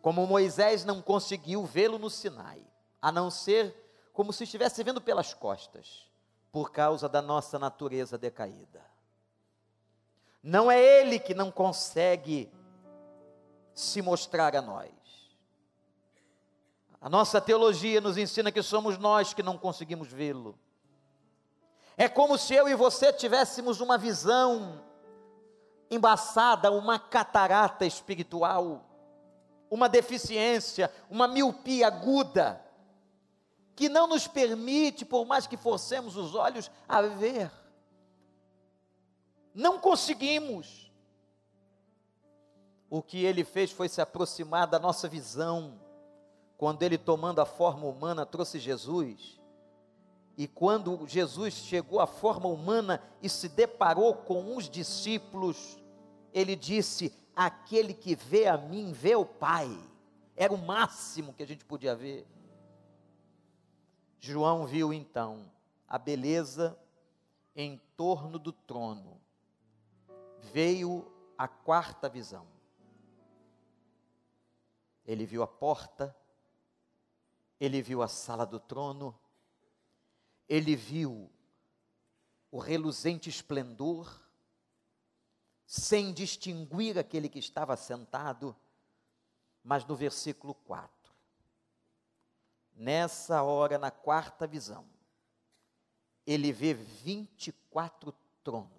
Como 0.00 0.26
Moisés 0.26 0.84
não 0.84 1.02
conseguiu 1.02 1.64
vê-lo 1.64 1.98
no 1.98 2.08
Sinai, 2.08 2.62
a 3.02 3.10
não 3.10 3.30
ser 3.30 3.74
como 4.12 4.32
se 4.32 4.44
estivesse 4.44 4.82
vendo 4.84 5.00
pelas 5.00 5.34
costas 5.34 6.08
por 6.52 6.70
causa 6.70 7.08
da 7.08 7.20
nossa 7.20 7.58
natureza 7.58 8.16
decaída. 8.16 8.84
Não 10.42 10.70
é 10.70 10.80
Ele 10.80 11.18
que 11.18 11.34
não 11.34 11.50
consegue 11.50 12.50
se 13.74 14.02
mostrar 14.02 14.56
a 14.56 14.62
nós. 14.62 14.90
A 17.00 17.08
nossa 17.08 17.40
teologia 17.40 18.00
nos 18.00 18.16
ensina 18.16 18.50
que 18.50 18.62
somos 18.62 18.98
nós 18.98 19.32
que 19.32 19.42
não 19.42 19.56
conseguimos 19.56 20.08
vê-lo. 20.08 20.58
É 21.96 22.08
como 22.08 22.36
se 22.36 22.54
eu 22.54 22.68
e 22.68 22.74
você 22.74 23.12
tivéssemos 23.12 23.80
uma 23.80 23.96
visão 23.96 24.82
embaçada, 25.90 26.70
uma 26.70 26.98
catarata 26.98 27.86
espiritual, 27.86 28.84
uma 29.70 29.88
deficiência, 29.88 30.92
uma 31.08 31.26
miopia 31.28 31.86
aguda, 31.86 32.64
que 33.74 33.88
não 33.88 34.06
nos 34.06 34.26
permite, 34.26 35.04
por 35.04 35.24
mais 35.24 35.46
que 35.46 35.56
forcemos 35.56 36.16
os 36.16 36.34
olhos, 36.34 36.70
a 36.88 37.00
ver. 37.02 37.50
Não 39.58 39.76
conseguimos. 39.80 40.88
O 42.88 43.02
que 43.02 43.24
ele 43.24 43.42
fez 43.42 43.72
foi 43.72 43.88
se 43.88 44.00
aproximar 44.00 44.68
da 44.68 44.78
nossa 44.78 45.08
visão 45.08 45.80
quando 46.56 46.84
ele, 46.84 46.96
tomando 46.96 47.40
a 47.40 47.44
forma 47.44 47.84
humana, 47.84 48.24
trouxe 48.24 48.60
Jesus, 48.60 49.40
e 50.36 50.46
quando 50.46 51.04
Jesus 51.08 51.54
chegou 51.54 51.98
à 51.98 52.06
forma 52.06 52.48
humana 52.48 53.02
e 53.20 53.28
se 53.28 53.48
deparou 53.48 54.14
com 54.14 54.56
os 54.56 54.70
discípulos, 54.70 55.76
ele 56.32 56.54
disse: 56.54 57.12
Aquele 57.34 57.92
que 57.92 58.14
vê 58.14 58.46
a 58.46 58.56
mim, 58.56 58.92
vê 58.92 59.16
o 59.16 59.26
Pai. 59.26 59.68
Era 60.36 60.54
o 60.54 60.58
máximo 60.58 61.34
que 61.34 61.42
a 61.42 61.46
gente 61.46 61.64
podia 61.64 61.96
ver. 61.96 62.24
João 64.20 64.68
viu 64.68 64.92
então 64.92 65.50
a 65.88 65.98
beleza 65.98 66.78
em 67.56 67.80
torno 67.96 68.38
do 68.38 68.52
trono. 68.52 69.17
Veio 70.52 71.10
a 71.36 71.46
quarta 71.46 72.08
visão. 72.08 72.46
Ele 75.04 75.24
viu 75.24 75.42
a 75.42 75.46
porta 75.46 76.14
ele 77.60 77.82
viu 77.82 78.02
a 78.02 78.08
sala 78.08 78.46
do 78.46 78.60
trono, 78.60 79.18
ele 80.48 80.76
viu 80.76 81.30
o 82.50 82.58
reluzente 82.58 83.28
esplendor, 83.28 84.26
sem 85.66 86.12
distinguir 86.14 86.98
aquele 86.98 87.28
que 87.28 87.38
estava 87.38 87.76
sentado, 87.76 88.56
mas 89.62 89.84
no 89.84 89.94
versículo 89.94 90.54
4. 90.54 91.12
Nessa 92.74 93.42
hora, 93.42 93.76
na 93.76 93.90
quarta 93.90 94.46
visão, 94.46 94.88
ele 96.24 96.52
vê 96.52 96.72
24 96.72 98.14
tronos. 98.44 98.77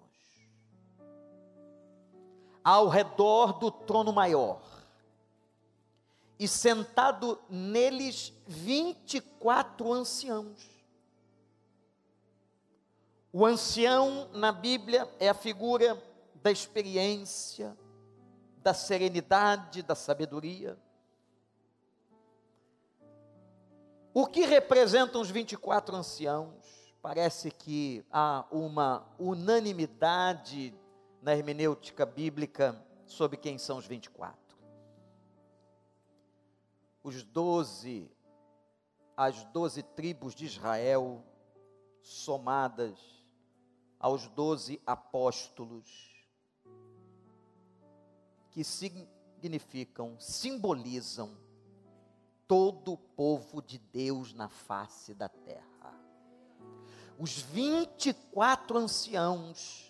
Ao 2.63 2.87
redor 2.87 3.53
do 3.53 3.71
trono 3.71 4.11
maior, 4.11 4.61
e 6.39 6.47
sentado 6.47 7.37
neles 7.49 8.33
24 8.47 9.91
anciãos. 9.91 10.79
O 13.31 13.45
ancião 13.45 14.29
na 14.33 14.51
Bíblia 14.51 15.07
é 15.19 15.27
a 15.27 15.33
figura 15.33 16.01
da 16.35 16.49
experiência, 16.49 17.77
da 18.63 18.73
serenidade, 18.73 19.83
da 19.83 19.95
sabedoria. 19.95 20.77
O 24.13 24.25
que 24.25 24.45
representam 24.45 25.21
os 25.21 25.29
24 25.29 25.95
anciãos? 25.95 26.55
Parece 27.01 27.51
que 27.51 28.03
há 28.11 28.45
uma 28.49 29.05
unanimidade 29.19 30.73
na 31.21 31.35
hermenêutica 31.35 32.05
bíblica 32.05 32.81
sobre 33.05 33.37
quem 33.37 33.57
são 33.57 33.77
os 33.77 33.85
24 33.85 34.49
os 37.03 37.23
doze, 37.23 38.11
as 39.15 39.43
doze 39.45 39.83
tribos 39.83 40.35
de 40.35 40.45
Israel, 40.45 41.23
somadas 42.01 42.97
aos 43.99 44.27
doze 44.29 44.81
apóstolos, 44.85 45.87
que 48.51 48.63
significam, 48.63 50.19
simbolizam 50.19 51.37
todo 52.47 52.93
o 52.93 52.97
povo 52.97 53.61
de 53.61 53.77
Deus 53.77 54.33
na 54.33 54.49
face 54.49 55.13
da 55.13 55.29
terra. 55.29 55.67
Os 57.17 57.37
24 57.37 58.77
anciãos 58.77 59.88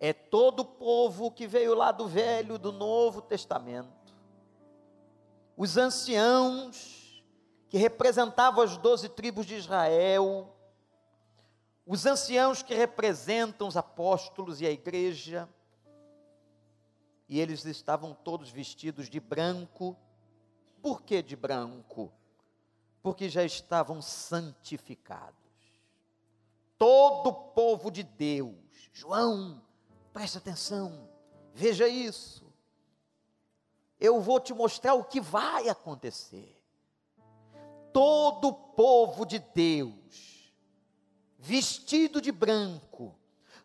é 0.00 0.12
todo 0.12 0.60
o 0.60 0.64
povo 0.64 1.30
que 1.30 1.46
veio 1.46 1.74
lá 1.74 1.92
do 1.92 2.06
Velho, 2.06 2.58
do 2.58 2.72
Novo 2.72 3.22
Testamento 3.22 3.98
os 5.58 5.76
anciãos, 5.76 7.20
que 7.68 7.76
representavam 7.76 8.62
as 8.62 8.76
doze 8.76 9.08
tribos 9.08 9.44
de 9.44 9.56
Israel, 9.56 10.54
os 11.84 12.06
anciãos 12.06 12.62
que 12.62 12.74
representam 12.74 13.66
os 13.66 13.76
apóstolos 13.76 14.60
e 14.60 14.66
a 14.66 14.70
igreja, 14.70 15.48
e 17.28 17.40
eles 17.40 17.64
estavam 17.64 18.14
todos 18.14 18.50
vestidos 18.50 19.10
de 19.10 19.18
branco. 19.18 19.96
Por 20.80 21.02
que 21.02 21.20
de 21.20 21.34
branco? 21.34 22.12
Porque 23.02 23.28
já 23.28 23.42
estavam 23.42 24.00
santificados. 24.00 25.34
Todo 26.78 27.30
o 27.30 27.34
povo 27.34 27.90
de 27.90 28.04
Deus, 28.04 28.54
João, 28.92 29.60
preste 30.18 30.36
atenção, 30.36 31.08
veja 31.54 31.86
isso 31.86 32.44
eu 34.00 34.20
vou 34.20 34.40
te 34.40 34.52
mostrar 34.52 34.94
o 34.94 35.04
que 35.04 35.20
vai 35.20 35.68
acontecer. 35.68 36.60
Todo 37.92 38.48
o 38.48 38.52
povo 38.52 39.24
de 39.24 39.38
Deus, 39.38 40.52
vestido 41.38 42.20
de 42.20 42.32
branco, 42.32 43.14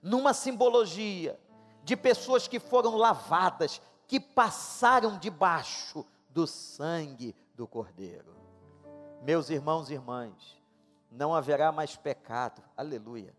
numa 0.02 0.32
simbologia 0.32 1.40
de 1.84 1.96
pessoas 1.96 2.48
que 2.48 2.60
foram 2.60 2.98
lavadas, 2.98 3.82
que 4.08 4.20
passaram 4.20 5.18
debaixo 5.18 6.06
do 6.30 6.46
sangue 6.46 7.36
do 7.56 7.68
Cordeiro. 7.68 8.36
Meus 9.24 9.50
irmãos 9.50 9.90
e 9.90 9.94
irmãs, 9.94 10.62
não 11.12 11.34
haverá 11.34 11.72
mais 11.72 11.96
pecado, 11.96 12.62
aleluia. 12.78 13.36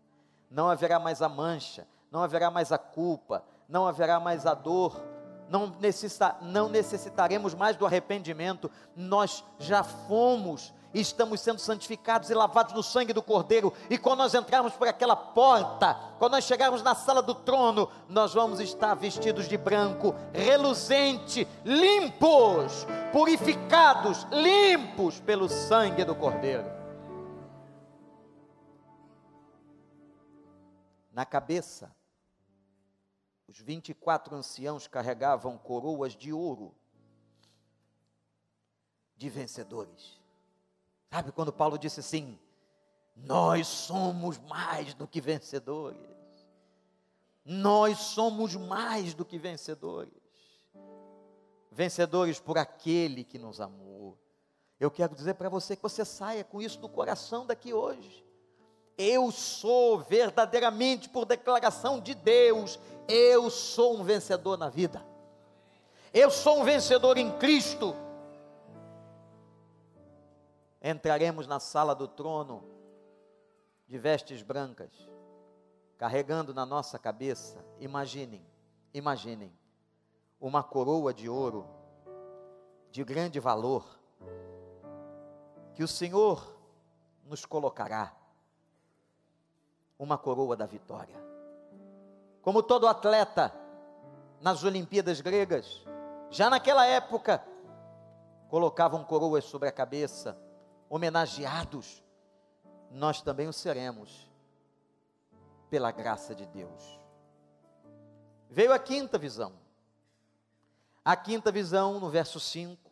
Não 0.49 0.69
haverá 0.69 0.99
mais 0.99 1.21
a 1.21 1.29
mancha, 1.29 1.87
não 2.15 2.23
haverá 2.23 2.49
mais 2.49 2.71
a 2.71 2.77
culpa, 2.77 3.43
não 3.67 3.85
haverá 3.85 4.21
mais 4.21 4.45
a 4.45 4.53
dor, 4.53 5.03
não, 5.49 5.67
necessita, 5.81 6.37
não 6.41 6.69
necessitaremos 6.69 7.53
mais 7.53 7.75
do 7.75 7.85
arrependimento, 7.85 8.71
nós 8.95 9.43
já 9.59 9.83
fomos, 9.83 10.73
estamos 10.93 11.41
sendo 11.41 11.59
santificados 11.59 12.29
e 12.29 12.33
lavados 12.33 12.73
no 12.73 12.81
sangue 12.81 13.11
do 13.11 13.21
Cordeiro, 13.21 13.73
e 13.89 13.97
quando 13.97 14.19
nós 14.19 14.33
entrarmos 14.33 14.71
por 14.75 14.87
aquela 14.87 15.13
porta, 15.13 15.99
quando 16.17 16.31
nós 16.31 16.45
chegarmos 16.45 16.81
na 16.81 16.95
sala 16.95 17.21
do 17.21 17.35
trono, 17.35 17.89
nós 18.07 18.33
vamos 18.33 18.61
estar 18.61 18.95
vestidos 18.95 19.45
de 19.45 19.57
branco, 19.57 20.15
reluzente, 20.31 21.45
limpos, 21.65 22.87
purificados, 23.11 24.25
limpos 24.31 25.19
pelo 25.19 25.49
sangue 25.49 26.05
do 26.05 26.15
Cordeiro. 26.15 26.71
Na 31.11 31.25
cabeça, 31.25 31.93
os 33.47 33.59
24 33.59 34.35
anciãos 34.35 34.87
carregavam 34.87 35.57
coroas 35.57 36.15
de 36.15 36.33
ouro 36.33 36.73
de 39.15 39.29
vencedores. 39.29 40.19
Sabe 41.11 41.31
quando 41.31 41.53
Paulo 41.53 41.77
disse 41.77 41.99
assim: 41.99 42.37
Nós 43.15 43.67
somos 43.67 44.37
mais 44.39 44.93
do 44.93 45.07
que 45.07 45.21
vencedores. 45.21 46.15
Nós 47.45 47.99
somos 47.99 48.55
mais 48.55 49.13
do 49.13 49.23
que 49.23 49.37
vencedores. 49.37 50.11
Vencedores 51.71 52.39
por 52.39 52.57
aquele 52.57 53.23
que 53.23 53.37
nos 53.37 53.61
amou. 53.61 54.17
Eu 54.79 54.89
quero 54.89 55.15
dizer 55.15 55.35
para 55.35 55.47
você 55.47 55.75
que 55.75 55.83
você 55.83 56.03
saia 56.03 56.43
com 56.43 56.61
isso 56.61 56.79
do 56.79 56.89
coração 56.89 57.45
daqui 57.45 57.73
hoje. 57.73 58.25
Eu 58.97 59.31
sou 59.31 59.99
verdadeiramente, 59.99 61.09
por 61.09 61.25
declaração 61.25 61.99
de 61.99 62.15
Deus, 62.15 62.79
eu 63.07 63.49
sou 63.49 63.97
um 63.97 64.03
vencedor 64.03 64.57
na 64.57 64.69
vida. 64.69 65.05
Eu 66.13 66.31
sou 66.31 66.61
um 66.61 66.63
vencedor 66.63 67.17
em 67.17 67.31
Cristo. 67.37 67.95
Entraremos 70.81 71.47
na 71.47 71.59
sala 71.59 71.93
do 71.93 72.07
trono 72.07 72.63
de 73.87 73.97
vestes 73.97 74.41
brancas, 74.41 74.91
carregando 75.97 76.53
na 76.53 76.65
nossa 76.65 76.97
cabeça, 76.97 77.63
imaginem, 77.79 78.45
imaginem, 78.93 79.51
uma 80.39 80.63
coroa 80.63 81.13
de 81.13 81.29
ouro 81.29 81.67
de 82.91 83.03
grande 83.03 83.39
valor 83.39 83.85
que 85.73 85.83
o 85.83 85.87
Senhor 85.87 86.55
nos 87.25 87.45
colocará 87.45 88.15
uma 89.99 90.17
coroa 90.17 90.55
da 90.55 90.65
vitória. 90.65 91.34
Como 92.45 92.61
todo 92.61 92.87
atleta 92.87 93.51
nas 94.39 94.63
Olimpíadas 94.63 95.19
gregas, 95.19 95.83
já 96.29 96.47
naquela 96.47 96.85
época, 96.85 97.43
colocavam 98.49 99.03
coroas 99.03 99.45
sobre 99.45 99.67
a 99.67 99.71
cabeça, 99.71 100.39
homenageados, 100.87 102.03
nós 102.91 103.19
também 103.19 103.47
o 103.47 103.53
seremos, 103.53 104.29
pela 105.71 105.89
graça 105.89 106.35
de 106.35 106.45
Deus. 106.45 106.99
Veio 108.47 108.71
a 108.71 108.77
quinta 108.77 109.17
visão. 109.17 109.53
A 111.03 111.15
quinta 111.15 111.51
visão, 111.51 111.99
no 111.99 112.11
verso 112.11 112.39
5, 112.39 112.91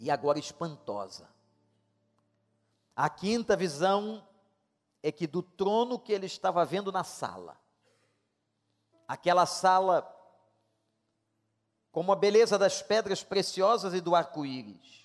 e 0.00 0.10
agora 0.10 0.40
espantosa. 0.40 1.28
A 2.96 3.08
quinta 3.08 3.54
visão 3.54 4.26
é 5.00 5.12
que 5.12 5.28
do 5.28 5.44
trono 5.44 5.96
que 5.96 6.12
ele 6.12 6.26
estava 6.26 6.64
vendo 6.64 6.90
na 6.90 7.04
sala, 7.04 7.56
aquela 9.10 9.44
sala 9.44 10.08
como 11.90 12.12
a 12.12 12.14
beleza 12.14 12.56
das 12.56 12.80
pedras 12.80 13.24
preciosas 13.24 13.92
e 13.92 14.00
do 14.00 14.14
arco-íris, 14.14 15.04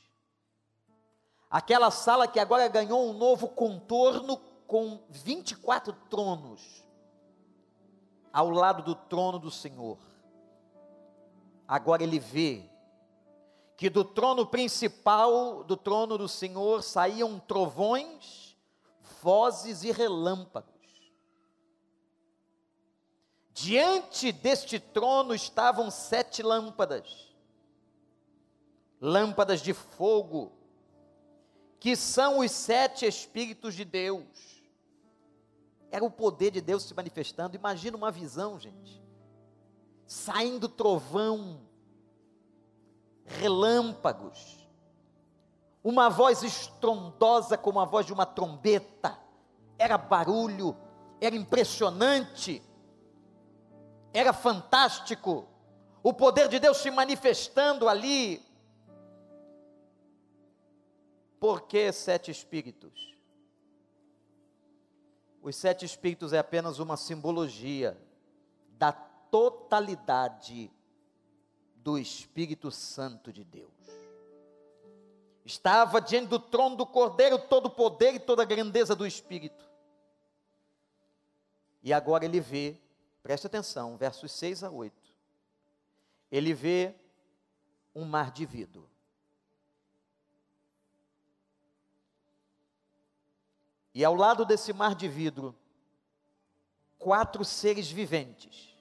aquela 1.50 1.89
sala 1.89 2.28
que 2.28 2.39
agora 2.39 2.68
ganhou 2.68 3.10
um 3.10 3.13
novo 3.13 3.48
contorno 3.48 4.38
com 4.68 5.04
24 5.10 5.91
tronos 6.08 6.84
ao 8.32 8.52
lado 8.52 8.84
do 8.84 8.94
trono 8.94 9.39
do 9.39 9.50
Senhor. 9.50 9.98
Agora 11.68 12.04
ele 12.04 12.20
vê 12.20 12.63
que 13.76 13.89
do 13.89 14.06
trono 14.06 14.46
principal, 14.46 15.63
do 15.63 15.76
trono 15.76 16.15
do 16.15 16.30
Senhor, 16.30 16.84
saíam 16.84 17.39
trovões, 17.39 18.56
vozes 19.24 19.84
e 19.84 19.91
relâmpagos. 19.91 20.75
Diante 23.56 24.34
deste 24.34 24.82
trono 24.82 25.34
estavam 25.34 25.89
sete 25.89 26.44
lâmpadas, 26.44 27.34
lâmpadas 29.00 29.62
de 29.62 29.74
fogo, 29.74 30.52
que 31.80 31.96
são 31.96 32.39
os 32.39 32.52
sete 32.52 33.06
Espíritos 33.06 33.74
de 33.74 33.86
Deus. 33.86 34.62
Era 35.89 36.04
o 36.04 36.12
poder 36.12 36.52
de 36.52 36.60
Deus 36.60 36.84
se 36.84 36.94
manifestando. 36.94 37.56
Imagina 37.56 37.96
uma 37.96 38.12
visão, 38.12 38.60
gente. 38.60 39.02
Saindo 40.06 40.68
trovão, 40.68 41.62
relâmpagos, 43.24 44.68
uma 45.82 46.10
voz 46.10 46.44
estrondosa 46.44 47.58
como 47.58 47.80
a 47.80 47.86
voz 47.86 48.06
de 48.06 48.12
uma 48.12 48.26
trombeta, 48.26 49.18
era 49.78 49.98
barulho, 49.98 50.76
era 51.22 51.38
impressionante, 51.38 52.62
era 54.15 54.32
fantástico, 54.32 55.45
o 56.01 56.13
poder 56.13 56.47
de 56.47 56.58
Deus 56.58 56.78
se 56.78 56.89
manifestando 56.89 57.89
ali. 57.89 58.41
Por 61.38 61.63
que 61.63 61.91
sete 61.91 62.32
espíritos? 62.32 63.13
Os 65.41 65.56
sete 65.58 65.86
espíritos 65.86 66.32
é 66.32 66.39
apenas 66.39 66.80
uma 66.80 66.95
simbologia 66.95 67.97
da 68.78 68.93
totalidade 68.93 70.71
do 71.75 71.97
Espírito 71.99 72.71
Santo 72.71 73.34
de 73.34 73.43
Deus. 73.43 73.69
Estava 75.43 75.99
diante 75.99 76.30
do 76.30 76.39
trono 76.39 76.78
do 76.78 76.86
Cordeiro 76.86 77.38
todo 77.38 77.65
o 77.65 77.69
poder 77.69 78.15
e 78.15 78.19
toda 78.19 78.43
a 78.43 78.45
grandeza 78.45 78.95
do 78.95 79.06
Espírito. 79.06 79.69
E 81.84 81.93
agora 81.93 82.25
ele 82.25 82.39
vê, 82.39 82.82
preste 83.26 83.48
atenção, 83.48 83.98
versos 83.98 84.32
6 84.34 84.64
a 84.64 84.70
8. 84.70 84.96
Ele 86.32 86.54
vê 86.54 86.94
um 87.96 88.06
mar 88.06 88.30
de 88.30 88.46
vidro. 88.46 88.88
E 93.96 94.06
ao 94.06 94.14
lado 94.14 94.46
desse 94.46 94.72
mar 94.72 94.94
de 94.94 95.08
vidro, 95.08 95.58
quatro 97.00 97.44
seres 97.44 97.90
viventes 97.90 98.76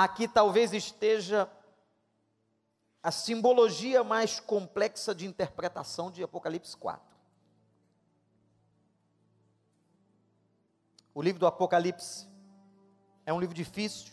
Aqui 0.00 0.28
talvez 0.28 0.72
esteja 0.72 1.50
a 3.02 3.10
simbologia 3.10 4.04
mais 4.04 4.38
complexa 4.38 5.12
de 5.12 5.26
interpretação 5.26 6.08
de 6.08 6.22
Apocalipse 6.22 6.76
4. 6.76 7.18
O 11.12 11.20
livro 11.20 11.40
do 11.40 11.48
Apocalipse 11.48 12.27
é 13.28 13.32
um 13.32 13.38
livro 13.38 13.54
difícil, 13.54 14.10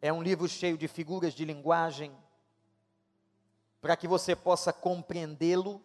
é 0.00 0.12
um 0.12 0.22
livro 0.22 0.46
cheio 0.46 0.78
de 0.78 0.86
figuras 0.86 1.34
de 1.34 1.44
linguagem, 1.44 2.16
para 3.80 3.96
que 3.96 4.06
você 4.06 4.36
possa 4.36 4.72
compreendê-lo, 4.72 5.82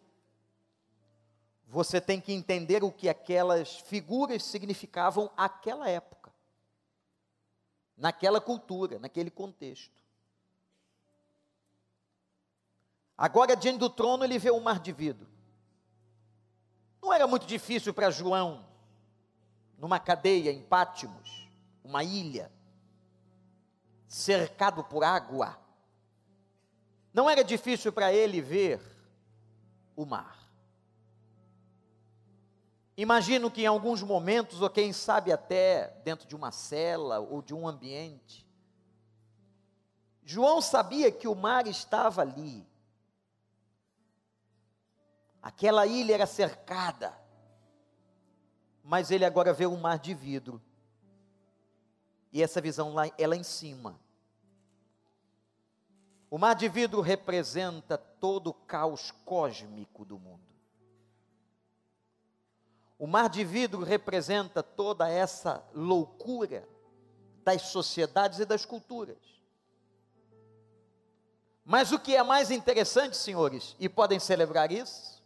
você 1.67 1.99
tem 1.99 2.21
que 2.21 2.31
entender 2.31 2.83
o 2.83 2.91
que 2.91 3.09
aquelas 3.09 3.77
figuras 3.77 4.43
significavam 4.43 5.31
àquela 5.35 5.89
época 5.89 6.31
naquela 7.97 8.39
cultura, 8.39 8.99
naquele 8.99 9.31
contexto. 9.31 9.99
Agora, 13.17 13.55
diante 13.55 13.79
do 13.79 13.89
trono, 13.89 14.23
ele 14.23 14.37
vê 14.37 14.51
o 14.51 14.61
mar 14.61 14.79
de 14.79 14.93
vidro. 14.93 15.27
Não 17.01 17.11
era 17.11 17.27
muito 17.27 17.47
difícil 17.47 17.91
para 17.91 18.11
João, 18.11 18.68
numa 19.79 19.99
cadeia 19.99 20.51
em 20.51 20.61
Pátimos, 20.61 21.49
uma 21.83 22.03
ilha, 22.03 22.51
cercado 24.07 24.83
por 24.83 25.03
água. 25.03 25.57
Não 27.13 27.29
era 27.29 27.43
difícil 27.43 27.91
para 27.91 28.13
ele 28.13 28.41
ver 28.41 28.81
o 29.95 30.05
mar. 30.05 30.37
Imagino 32.97 33.49
que 33.49 33.61
em 33.61 33.65
alguns 33.65 34.03
momentos, 34.03 34.61
ou 34.61 34.69
quem 34.69 34.91
sabe 34.91 35.31
até 35.31 35.87
dentro 36.03 36.27
de 36.27 36.35
uma 36.35 36.51
cela 36.51 37.19
ou 37.19 37.41
de 37.41 37.53
um 37.53 37.65
ambiente, 37.65 38.45
João 40.21 40.61
sabia 40.61 41.11
que 41.11 41.27
o 41.27 41.33
mar 41.33 41.65
estava 41.65 42.21
ali. 42.21 42.67
Aquela 45.41 45.87
ilha 45.87 46.13
era 46.13 46.27
cercada. 46.27 47.18
Mas 48.89 49.11
ele 49.11 49.23
agora 49.23 49.53
vê 49.53 49.67
um 49.67 49.77
mar 49.77 49.99
de 49.99 50.15
vidro. 50.15 50.59
E 52.33 52.41
essa 52.41 52.59
visão 52.59 52.91
lá, 52.91 53.03
ela 53.19 53.35
em 53.35 53.43
cima. 53.43 53.99
O 56.27 56.39
mar 56.39 56.55
de 56.55 56.67
vidro 56.67 56.99
representa 56.99 57.99
todo 57.99 58.47
o 58.47 58.53
caos 58.53 59.11
cósmico 59.23 60.03
do 60.03 60.17
mundo. 60.17 60.41
O 62.97 63.05
mar 63.05 63.29
de 63.29 63.43
vidro 63.43 63.83
representa 63.83 64.63
toda 64.63 65.07
essa 65.07 65.63
loucura 65.71 66.67
das 67.43 67.61
sociedades 67.61 68.39
e 68.39 68.45
das 68.45 68.65
culturas. 68.65 69.19
Mas 71.63 71.91
o 71.91 71.99
que 71.99 72.15
é 72.15 72.23
mais 72.23 72.49
interessante, 72.49 73.15
senhores, 73.15 73.75
e 73.79 73.87
podem 73.87 74.19
celebrar 74.19 74.71
isso, 74.71 75.18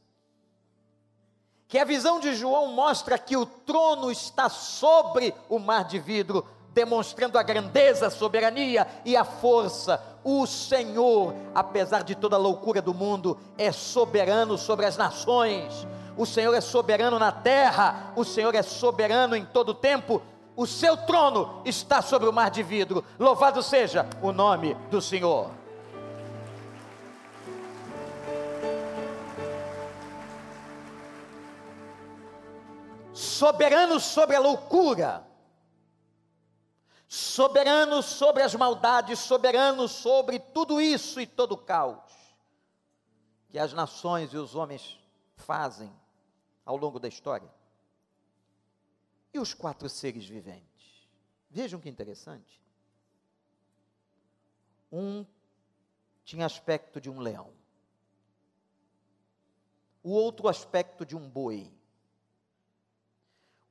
que 1.68 1.80
a 1.80 1.86
visão 1.86 2.20
de 2.20 2.36
João 2.36 2.68
mostra 2.68 3.18
que 3.18 3.36
o 3.36 3.46
trono 3.46 4.12
está 4.12 4.50
sobre 4.50 5.34
o 5.50 5.60
mar 5.60 5.84
de 5.84 6.00
vidro, 6.00 6.46
demonstrando 6.74 7.38
a 7.38 7.44
grandeza, 7.44 8.08
a 8.08 8.12
soberania 8.12 8.88
e 9.06 9.16
a 9.16 9.24
força. 9.24 10.02
O 10.24 10.46
Senhor, 10.46 11.34
apesar 11.54 12.04
de 12.04 12.16
toda 12.16 12.36
a 12.36 12.40
loucura 12.40 12.82
do 12.82 12.94
mundo, 12.94 13.38
é 13.58 13.72
soberano 13.72 14.58
sobre 14.58 14.86
as 14.86 14.98
nações 14.98 15.86
o 16.16 16.26
Senhor 16.26 16.54
é 16.54 16.62
soberano 16.62 17.18
na 17.18 17.32
terra, 17.32 18.14
o 18.16 18.24
Senhor 18.24 18.54
é 18.54 18.62
soberano 18.62 19.36
em 19.36 19.46
todo 19.46 19.74
tempo, 19.74 20.22
o 20.56 20.68
seu 20.68 20.96
trono 20.96 21.62
está 21.66 22.02
sobre 22.02 22.30
o 22.30 22.34
mar 22.34 22.52
de 22.52 22.62
vidro. 22.62 23.04
Louvado 23.18 23.64
seja 23.64 24.06
o 24.22 24.32
nome 24.32 24.76
do 24.92 25.02
Senhor. 25.02 25.50
Soberano 33.14 34.00
sobre 34.00 34.36
a 34.36 34.40
loucura, 34.40 35.26
soberano 37.08 38.02
sobre 38.02 38.42
as 38.42 38.56
maldades, 38.56 39.20
soberano 39.20 39.88
sobre 39.88 40.40
tudo 40.40 40.82
isso 40.82 41.22
e 41.22 41.28
todo 41.28 41.52
o 41.52 41.58
caos 41.58 42.24
que 43.54 43.60
as 43.60 43.72
nações 43.72 44.34
e 44.34 44.38
os 44.38 44.56
homens 44.56 45.00
fazem 45.36 45.94
ao 46.66 46.76
longo 46.76 47.00
da 47.00 47.08
história? 47.08 47.54
E 49.32 49.38
os 49.38 49.54
quatro 49.54 49.88
seres 49.88 50.26
viventes? 50.26 51.08
Vejam 51.52 51.80
que 51.80 51.88
interessante. 51.88 52.60
Um 54.92 55.24
tinha 56.26 56.48
aspecto 56.48 57.00
de 57.00 57.12
um 57.12 57.20
leão, 57.20 57.54
o 60.02 60.10
outro 60.10 60.48
aspecto 60.48 61.06
de 61.06 61.16
um 61.16 61.30
boi, 61.30 61.72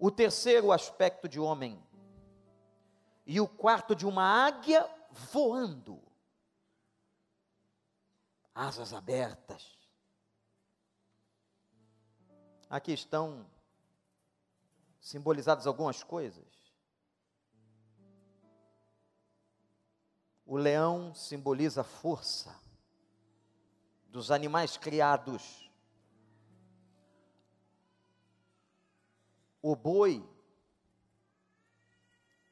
O 0.04 0.10
terceiro 0.10 0.72
aspecto 0.72 1.28
de 1.28 1.38
homem. 1.38 1.80
E 3.24 3.40
o 3.40 3.46
quarto 3.46 3.94
de 3.94 4.04
uma 4.04 4.24
águia 4.24 4.84
voando. 5.12 6.02
Asas 8.52 8.92
abertas. 8.92 9.78
Aqui 12.68 12.92
estão 12.92 13.46
simbolizadas 15.00 15.68
algumas 15.68 16.02
coisas. 16.02 16.48
O 20.44 20.56
leão 20.56 21.14
simboliza 21.14 21.82
a 21.82 21.84
força 21.84 22.52
dos 24.08 24.32
animais 24.32 24.76
criados. 24.76 25.61
O 29.62 29.76
boi 29.76 30.28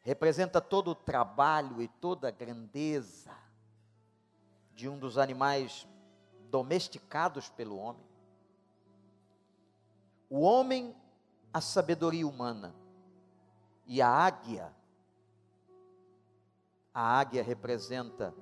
representa 0.01 0.61
todo 0.61 0.92
o 0.92 0.94
trabalho 0.94 1.83
e 1.83 1.88
toda 1.88 2.29
a 2.29 2.31
grandeza 2.31 3.37
de 4.73 4.88
um 4.88 4.99
dos 4.99 5.18
animais 5.18 5.87
domesticados 6.49 7.51
pelo 7.51 7.77
homem. 7.77 8.07
O 10.29 10.40
homem, 10.40 10.96
a 11.53 11.61
sabedoria 11.61 12.27
humana, 12.27 12.75
e 13.85 14.01
a 14.01 14.09
águia. 14.09 14.73
A 16.94 17.18
águia 17.18 17.42
representa 17.42 18.33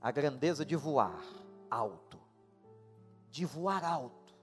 a 0.00 0.10
grandeza 0.10 0.64
de 0.64 0.74
voar 0.74 1.22
alto, 1.70 2.18
de 3.30 3.44
voar 3.44 3.84
alto, 3.84 4.34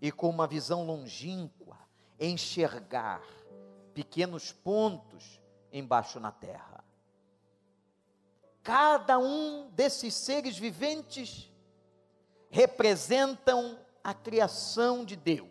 e 0.00 0.10
com 0.10 0.30
uma 0.30 0.46
visão 0.46 0.86
longínqua, 0.86 1.87
enxergar 2.18 3.22
pequenos 3.94 4.52
pontos 4.52 5.40
embaixo 5.72 6.18
na 6.20 6.30
terra. 6.30 6.84
Cada 8.62 9.18
um 9.18 9.70
desses 9.70 10.14
seres 10.14 10.58
viventes 10.58 11.50
representam 12.50 13.78
a 14.02 14.12
criação 14.12 15.04
de 15.04 15.16
Deus. 15.16 15.48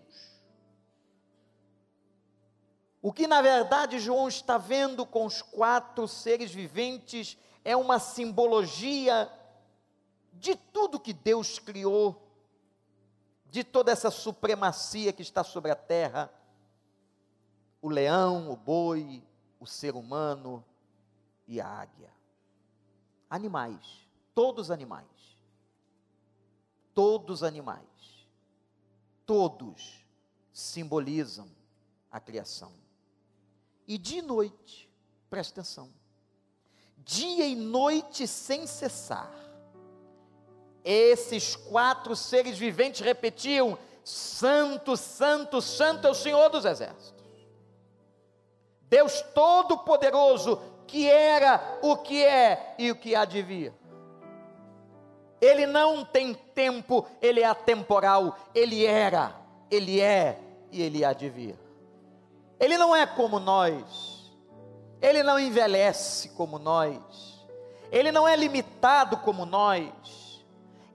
O 3.02 3.14
que 3.14 3.28
na 3.28 3.42
verdade 3.42 4.00
João 4.00 4.28
está 4.28 4.58
vendo 4.58 5.06
com 5.06 5.26
os 5.26 5.42
quatro 5.42 6.08
seres 6.08 6.52
viventes 6.52 7.38
é 7.64 7.76
uma 7.76 8.00
simbologia 8.00 9.32
de 10.34 10.56
tudo 10.56 11.00
que 11.00 11.14
Deus 11.14 11.60
criou, 11.60 12.32
de 13.46 13.64
toda 13.64 13.92
essa 13.92 14.12
supremacia 14.12 15.12
que 15.14 15.22
está 15.22 15.44
sobre 15.44 15.72
a 15.72 15.76
terra 15.76 16.32
o 17.82 17.90
leão, 17.90 18.52
o 18.52 18.56
boi, 18.56 19.24
o 19.60 19.66
ser 19.66 19.96
humano 19.96 20.64
e 21.48 21.60
a 21.62 21.68
águia. 21.68 22.12
Animais, 23.30 24.08
todos 24.34 24.72
animais. 24.72 25.06
Todos 26.94 27.44
animais 27.44 27.98
todos 29.28 30.06
simbolizam 30.54 31.52
a 32.10 32.20
criação. 32.20 32.72
E 33.86 33.98
de 33.98 34.22
noite, 34.22 34.90
presta 35.30 35.60
atenção, 35.60 35.94
dia 37.00 37.46
e 37.46 37.56
noite 37.56 38.26
sem 38.26 38.66
cessar, 38.66 39.32
esses 40.84 41.56
quatro 41.56 42.16
seres 42.16 42.58
viventes 42.58 43.02
repetiam: 43.02 43.78
Santo, 44.04 44.96
Santo, 44.96 45.62
Santo 45.62 46.08
é 46.08 46.10
o 46.10 46.16
Senhor 46.16 46.50
dos 46.50 46.64
Exércitos. 46.64 47.17
Deus 48.90 49.22
Todo-Poderoso, 49.34 50.62
que 50.88 51.10
era, 51.10 51.80
o 51.82 51.98
que 51.98 52.24
é 52.24 52.76
e 52.78 52.90
o 52.90 52.96
que 52.96 53.16
há 53.16 53.26
de 53.26 53.42
vir. 53.42 53.74
Ele 55.40 55.66
não 55.66 56.04
tem 56.04 56.34
tempo, 56.34 57.06
ele 57.22 57.42
é 57.42 57.46
atemporal, 57.46 58.36
ele 58.56 58.86
era, 58.86 59.36
ele 59.70 60.00
é 60.02 60.40
e 60.72 60.82
ele 60.82 61.04
há 61.06 61.14
de 61.14 61.30
vir. 61.30 61.56
Ele 62.60 62.78
não 62.78 62.96
é 62.96 63.06
como 63.06 63.40
nós, 63.40 64.34
ele 65.02 65.22
não 65.22 65.40
envelhece 65.40 66.30
como 66.30 66.58
nós, 66.58 67.46
ele 67.92 68.12
não 68.12 68.28
é 68.28 68.36
limitado 68.36 69.18
como 69.18 69.46
nós, 69.46 70.44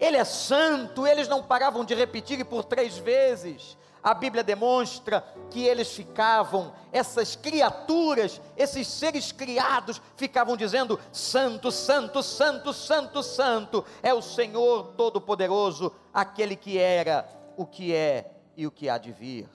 ele 0.01 0.17
é 0.17 0.25
santo, 0.25 1.07
eles 1.07 1.29
não 1.29 1.43
paravam 1.43 1.85
de 1.85 1.95
repetir 1.95 2.45
por 2.45 2.65
três 2.65 2.99
vezes, 2.99 3.79
a 4.03 4.15
Bíblia 4.15 4.43
demonstra 4.43 5.21
que 5.51 5.65
eles 5.65 5.93
ficavam, 5.93 6.75
essas 6.91 7.37
criaturas, 7.37 8.41
esses 8.57 8.89
seres 8.89 9.31
criados, 9.31 10.03
ficavam 10.17 10.57
dizendo: 10.57 10.99
Santo, 11.13 11.71
Santo, 11.71 12.23
Santo, 12.23 12.73
Santo, 12.73 13.23
Santo, 13.23 13.85
é 14.03 14.13
o 14.13 14.21
Senhor 14.21 14.95
Todo-Poderoso, 14.97 15.93
aquele 16.13 16.57
que 16.57 16.79
era, 16.79 17.29
o 17.57 17.65
que 17.65 17.95
é 17.95 18.33
e 18.57 18.67
o 18.67 18.71
que 18.71 18.89
há 18.89 18.99
de 18.99 19.13
vir. 19.13 19.49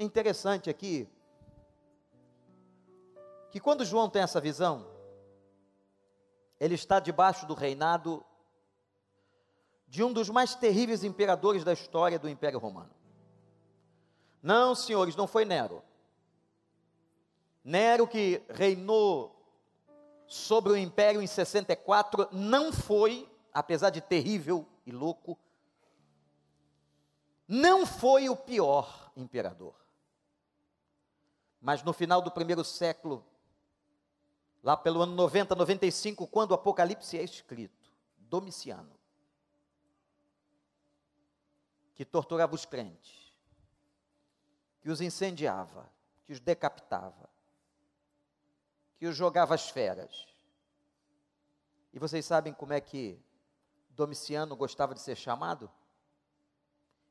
Interessante 0.00 0.70
aqui, 0.70 1.08
que 3.50 3.60
quando 3.60 3.84
João 3.84 4.08
tem 4.08 4.22
essa 4.22 4.40
visão, 4.40 4.86
ele 6.58 6.74
está 6.74 6.98
debaixo 6.98 7.46
do 7.46 7.52
reinado 7.52 8.24
de 9.88 10.02
um 10.02 10.12
dos 10.12 10.28
mais 10.28 10.54
terríveis 10.54 11.04
imperadores 11.04 11.64
da 11.64 11.72
história 11.72 12.18
do 12.18 12.28
Império 12.28 12.58
Romano. 12.58 12.90
Não, 14.42 14.74
senhores, 14.74 15.16
não 15.16 15.26
foi 15.26 15.44
Nero. 15.44 15.82
Nero, 17.64 18.06
que 18.06 18.42
reinou 18.48 19.34
sobre 20.26 20.72
o 20.72 20.76
império 20.76 21.22
em 21.22 21.26
64, 21.26 22.28
não 22.32 22.72
foi, 22.72 23.28
apesar 23.52 23.90
de 23.90 24.00
terrível 24.00 24.66
e 24.84 24.92
louco, 24.92 25.38
não 27.48 27.86
foi 27.86 28.28
o 28.28 28.36
pior 28.36 29.10
imperador. 29.16 29.74
Mas 31.60 31.82
no 31.82 31.92
final 31.92 32.20
do 32.20 32.30
primeiro 32.30 32.64
século, 32.64 33.24
lá 34.62 34.76
pelo 34.76 35.02
ano 35.02 35.14
90, 35.14 35.54
95, 35.54 36.26
quando 36.26 36.50
o 36.50 36.54
Apocalipse 36.54 37.18
é 37.18 37.22
escrito, 37.22 37.92
Domiciano, 38.18 38.95
que 41.96 42.04
torturava 42.04 42.54
os 42.54 42.66
crentes, 42.66 43.34
que 44.82 44.90
os 44.90 45.00
incendiava, 45.00 45.90
que 46.24 46.32
os 46.32 46.38
decapitava, 46.38 47.28
que 48.98 49.06
os 49.06 49.16
jogava 49.16 49.54
às 49.54 49.70
feras. 49.70 50.26
E 51.92 51.98
vocês 51.98 52.24
sabem 52.24 52.52
como 52.52 52.74
é 52.74 52.80
que 52.80 53.18
Domiciano 53.88 54.54
gostava 54.54 54.94
de 54.94 55.00
ser 55.00 55.16
chamado? 55.16 55.70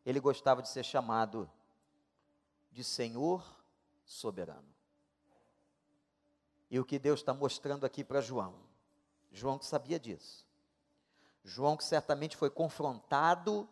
Ele 0.05 0.19
gostava 0.19 0.61
de 0.61 0.69
ser 0.69 0.85
chamado 0.85 1.49
de 2.71 2.83
Senhor 2.83 3.43
soberano. 4.05 4.71
E 6.69 6.79
o 6.79 6.85
que 6.85 6.99
Deus 6.99 7.21
está 7.21 7.33
mostrando 7.33 7.85
aqui 7.87 8.03
para 8.03 8.21
João? 8.21 8.53
João 9.31 9.57
que 9.57 9.65
sabia 9.65 9.99
disso. 9.99 10.45
João 11.43 11.75
que 11.75 11.83
certamente 11.83 12.37
foi 12.37 12.51
confrontado 12.51 13.67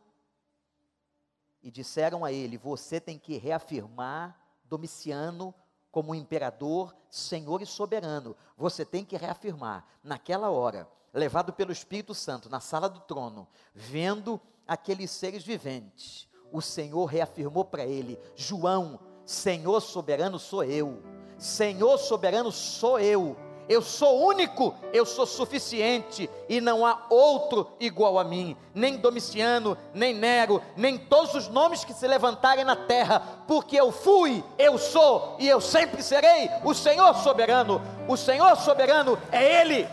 e 1.64 1.72
disseram 1.72 2.26
a 2.26 2.32
ele: 2.32 2.58
Você 2.58 3.00
tem 3.00 3.18
que 3.18 3.38
reafirmar 3.38 4.38
Domiciano 4.66 5.54
como 5.92 6.16
imperador, 6.16 6.96
senhor 7.10 7.62
e 7.62 7.66
soberano. 7.66 8.36
Você 8.58 8.84
tem 8.84 9.06
que 9.06 9.16
reafirmar. 9.16 9.86
Naquela 10.04 10.50
hora, 10.50 10.88
levado 11.14 11.54
pelo 11.54 11.72
Espírito 11.72 12.16
Santo 12.16 12.50
na 12.50 12.60
sala 12.60 12.90
do 12.90 13.00
trono, 13.02 13.48
vendo 13.74 14.42
aqueles 14.68 15.12
seres 15.12 15.44
viventes, 15.44 16.28
o 16.52 16.62
Senhor 16.62 17.06
reafirmou 17.06 17.64
para 17.64 17.86
ele: 17.86 18.20
João, 18.36 19.00
Senhor 19.26 19.80
soberano 19.80 20.40
sou 20.40 20.64
eu. 20.64 21.02
Senhor 21.38 21.98
soberano 21.98 22.52
sou 22.52 23.00
eu 23.00 23.38
eu 23.68 23.82
sou 23.82 24.26
único, 24.26 24.76
eu 24.92 25.06
sou 25.06 25.26
suficiente 25.26 26.30
e 26.50 26.60
não 26.60 26.86
há 26.86 27.06
outro 27.10 27.72
igual 27.80 28.20
a 28.20 28.24
mim, 28.24 28.58
nem 28.74 28.98
Domiciano, 28.98 29.78
nem 29.94 30.14
Nero, 30.14 30.62
nem 30.76 30.98
todos 30.98 31.34
os 31.34 31.48
nomes 31.48 31.84
que 31.84 31.94
se 31.94 32.08
levantarem 32.08 32.66
na 32.66 32.76
terra, 32.76 33.22
porque 33.48 33.80
eu 33.80 33.92
fui, 33.92 34.44
eu 34.58 34.78
sou 34.78 35.38
e 35.40 35.48
eu 35.48 35.62
sempre 35.62 36.04
serei 36.04 36.50
o 36.64 36.74
Senhor 36.74 37.16
soberano. 37.16 37.82
O 38.08 38.18
Senhor 38.18 38.56
soberano 38.58 39.18
é 39.32 39.62
Ele. 39.62 39.88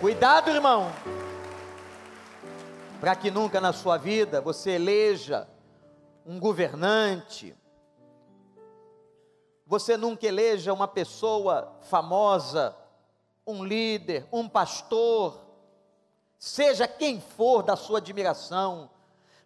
Cuidado, 0.00 0.50
irmão, 0.50 0.92
para 3.00 3.16
que 3.16 3.30
nunca 3.30 3.60
na 3.60 3.72
sua 3.72 3.96
vida 3.96 4.40
você 4.40 4.72
eleja 4.72 5.48
um 6.26 6.38
governante, 6.38 7.54
você 9.66 9.96
nunca 9.96 10.26
eleja 10.26 10.72
uma 10.72 10.86
pessoa 10.86 11.72
famosa, 11.82 12.76
um 13.46 13.64
líder, 13.64 14.26
um 14.32 14.48
pastor, 14.48 15.40
seja 16.38 16.86
quem 16.86 17.20
for 17.20 17.62
da 17.62 17.76
sua 17.76 17.98
admiração, 17.98 18.90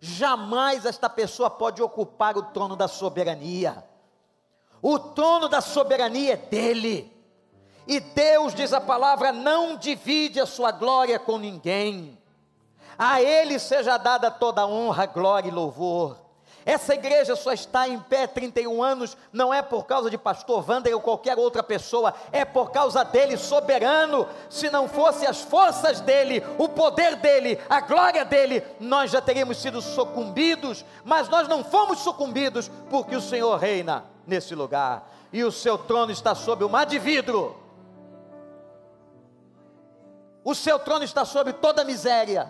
jamais 0.01 0.85
esta 0.85 1.09
pessoa 1.09 1.49
pode 1.49 1.83
ocupar 1.83 2.37
o 2.37 2.43
trono 2.43 2.75
da 2.75 2.89
soberania. 2.89 3.85
O 4.83 4.99
trono 4.99 5.49
da 5.49 5.61
soberania 5.61 6.35
é 6.35 6.37
dele. 6.37 7.13
E 7.87 8.01
Deus, 8.01 8.55
diz 8.55 8.73
a 8.73 8.81
palavra, 8.81 9.33
não 9.33 9.77
divide 9.77 10.41
a 10.41 10.47
sua 10.47 10.71
glória 10.71 11.19
com 11.19 11.39
ninguém. 11.39 12.19
A 12.99 13.23
Ele 13.23 13.59
seja 13.59 13.97
dada 13.97 14.31
toda 14.31 14.67
honra, 14.67 15.07
glória 15.07 15.49
e 15.49 15.53
louvor. 15.53 16.28
Essa 16.69 16.93
igreja 16.93 17.35
só 17.35 17.51
está 17.51 17.89
em 17.89 17.99
pé 17.99 18.27
31 18.27 18.83
anos, 18.83 19.17
não 19.33 19.55
é 19.55 19.63
por 19.63 19.87
causa 19.87 20.11
de 20.11 20.19
pastor 20.19 20.63
Wander 20.69 20.95
ou 20.95 21.01
qualquer 21.01 21.39
outra 21.39 21.63
pessoa, 21.63 22.13
é 22.31 22.45
por 22.45 22.71
causa 22.71 23.03
dele 23.03 23.39
soberano. 23.39 24.29
Se 24.51 24.69
não 24.69 24.87
fosse 24.87 25.27
as 25.27 25.41
forças 25.41 26.03
dele, 26.03 26.45
o 26.59 26.69
poder 26.69 27.17
dele, 27.17 27.59
a 27.71 27.81
glória 27.81 28.23
dele, 28.23 28.63
nós 28.79 29.11
já 29.11 29.19
teríamos 29.19 29.57
sido 29.57 29.81
sucumbidos, 29.81 30.85
mas 31.07 31.27
nós 31.31 31.49
não 31.49 31.65
fomos 31.65 32.01
sucumbidos 32.01 32.71
porque 32.91 33.17
o 33.17 33.23
Senhor 33.23 33.57
reina 33.57 34.05
nesse 34.27 34.55
lugar 34.55 35.11
e 35.33 35.43
o 35.45 35.51
seu 35.51 35.79
trono 35.79 36.13
está 36.13 36.35
sob 36.35 36.65
o 36.65 36.69
mar 36.69 36.85
de 36.85 36.99
vidro. 36.99 37.57
O 40.45 40.55
seu 40.55 40.79
trono 40.79 41.03
está 41.03 41.25
sobre 41.25 41.55
toda 41.55 41.81
a 41.81 41.85
miséria, 41.87 42.47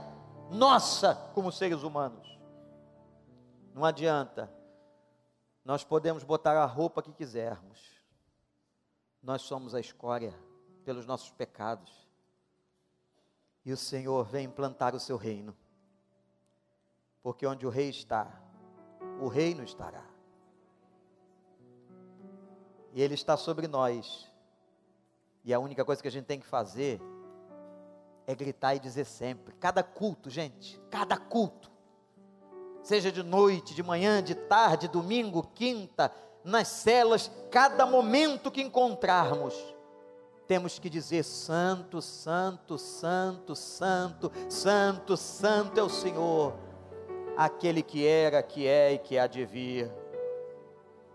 nossa, 0.50 1.16
como 1.36 1.52
seres 1.52 1.84
humanos. 1.84 2.37
Não 3.78 3.84
adianta. 3.84 4.52
Nós 5.64 5.84
podemos 5.84 6.24
botar 6.24 6.60
a 6.60 6.64
roupa 6.66 7.00
que 7.00 7.12
quisermos. 7.12 7.78
Nós 9.22 9.42
somos 9.42 9.72
a 9.72 9.78
escória 9.78 10.34
pelos 10.84 11.06
nossos 11.06 11.30
pecados. 11.30 12.10
E 13.64 13.72
o 13.72 13.76
Senhor 13.76 14.24
vem 14.24 14.46
implantar 14.46 14.96
o 14.96 15.00
seu 15.00 15.16
reino. 15.16 15.56
Porque 17.22 17.46
onde 17.46 17.64
o 17.68 17.70
rei 17.70 17.88
está, 17.88 18.42
o 19.20 19.28
reino 19.28 19.62
estará. 19.62 20.04
E 22.92 23.00
ele 23.00 23.14
está 23.14 23.36
sobre 23.36 23.68
nós. 23.68 24.28
E 25.44 25.54
a 25.54 25.60
única 25.60 25.84
coisa 25.84 26.02
que 26.02 26.08
a 26.08 26.10
gente 26.10 26.26
tem 26.26 26.40
que 26.40 26.46
fazer 26.46 27.00
é 28.26 28.34
gritar 28.34 28.74
e 28.74 28.80
dizer 28.80 29.04
sempre. 29.04 29.54
Cada 29.54 29.84
culto, 29.84 30.28
gente, 30.28 30.80
cada 30.90 31.16
culto 31.16 31.77
seja 32.88 33.12
de 33.12 33.22
noite, 33.22 33.74
de 33.74 33.82
manhã, 33.82 34.22
de 34.22 34.34
tarde, 34.34 34.88
domingo, 34.88 35.46
quinta, 35.54 36.10
nas 36.42 36.68
celas, 36.68 37.30
cada 37.50 37.84
momento 37.84 38.50
que 38.50 38.62
encontrarmos, 38.62 39.54
temos 40.46 40.78
que 40.78 40.88
dizer: 40.88 41.22
Santo, 41.22 42.00
Santo, 42.00 42.78
Santo, 42.78 43.54
Santo, 43.54 44.32
Santo, 44.48 45.16
Santo 45.18 45.78
é 45.78 45.82
o 45.82 45.90
Senhor, 45.90 46.54
aquele 47.36 47.82
que 47.82 48.06
era, 48.06 48.42
que 48.42 48.66
é 48.66 48.94
e 48.94 48.98
que 48.98 49.18
há 49.18 49.26
de 49.26 49.44
vir. 49.44 49.92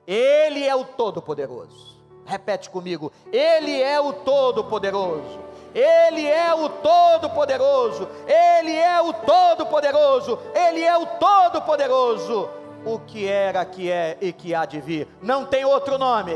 Ele 0.05 0.63
é 0.63 0.75
o 0.75 0.85
Todo-Poderoso. 0.85 2.03
Repete 2.23 2.69
comigo: 2.69 3.11
Ele 3.31 3.81
é 3.81 3.99
o 3.99 4.13
Todo-Poderoso. 4.13 5.39
Ele 5.73 6.27
é 6.27 6.53
o 6.53 6.69
Todo-Poderoso, 6.69 8.07
Ele 8.27 8.75
é 8.75 9.01
o 9.01 9.13
Todo-Poderoso, 9.13 10.39
Ele 10.53 10.81
é 10.81 10.97
o 10.97 11.05
Todo-Poderoso. 11.17 12.49
O 12.85 12.99
que 12.99 13.27
era, 13.27 13.65
que 13.65 13.89
é 13.89 14.17
e 14.21 14.33
que 14.33 14.53
há 14.53 14.65
de 14.65 14.81
vir, 14.81 15.07
não 15.21 15.45
tem 15.45 15.63
outro 15.63 15.97
nome, 15.97 16.33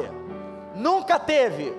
nunca 0.75 1.19
teve, 1.19 1.73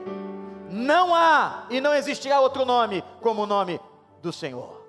não 0.70 1.14
há 1.14 1.66
e 1.70 1.80
não 1.80 1.94
existirá 1.94 2.38
outro 2.40 2.66
nome 2.66 3.02
como 3.22 3.42
o 3.42 3.46
nome 3.46 3.80
do 4.20 4.30
Senhor. 4.30 4.86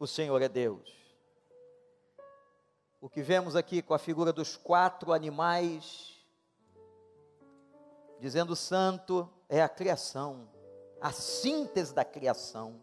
O 0.00 0.06
Senhor 0.06 0.42
é 0.42 0.48
Deus. 0.48 0.96
O 3.00 3.08
que 3.08 3.22
vemos 3.22 3.54
aqui 3.54 3.80
com 3.80 3.94
a 3.94 3.98
figura 3.98 4.32
dos 4.32 4.56
quatro 4.56 5.12
animais, 5.12 6.16
dizendo 8.20 8.56
santo, 8.56 9.30
é 9.48 9.62
a 9.62 9.68
criação, 9.68 10.48
a 11.00 11.10
síntese 11.10 11.94
da 11.94 12.04
criação, 12.04 12.82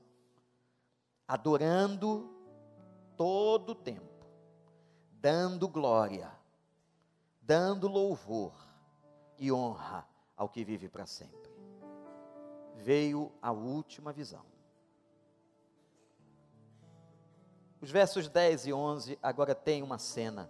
adorando 1.27 2.29
todo 3.15 3.71
o 3.71 3.75
tempo, 3.75 4.25
dando 5.11 5.67
glória, 5.67 6.31
dando 7.41 7.87
louvor 7.87 8.53
e 9.37 9.51
honra 9.51 10.07
ao 10.35 10.49
que 10.49 10.63
vive 10.63 10.89
para 10.89 11.05
sempre. 11.05 11.53
Veio 12.75 13.31
a 13.41 13.51
última 13.51 14.11
visão. 14.11 14.45
Os 17.79 17.91
versos 17.91 18.27
10 18.27 18.67
e 18.67 18.73
11 18.73 19.19
agora 19.21 19.53
tem 19.53 19.83
uma 19.83 19.99
cena. 19.99 20.49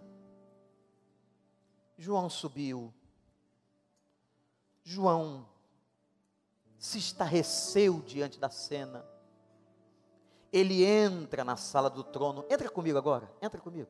João 1.98 2.30
subiu. 2.30 2.92
João 4.82 5.46
se 6.86 6.98
estarreceu 6.98 8.00
diante 8.00 8.38
da 8.38 8.48
cena. 8.48 9.04
Ele 10.52 10.84
entra 10.84 11.42
na 11.42 11.56
sala 11.56 11.90
do 11.90 12.04
trono. 12.04 12.44
Entra 12.48 12.70
comigo 12.70 12.96
agora, 12.96 13.28
entra 13.42 13.60
comigo. 13.60 13.88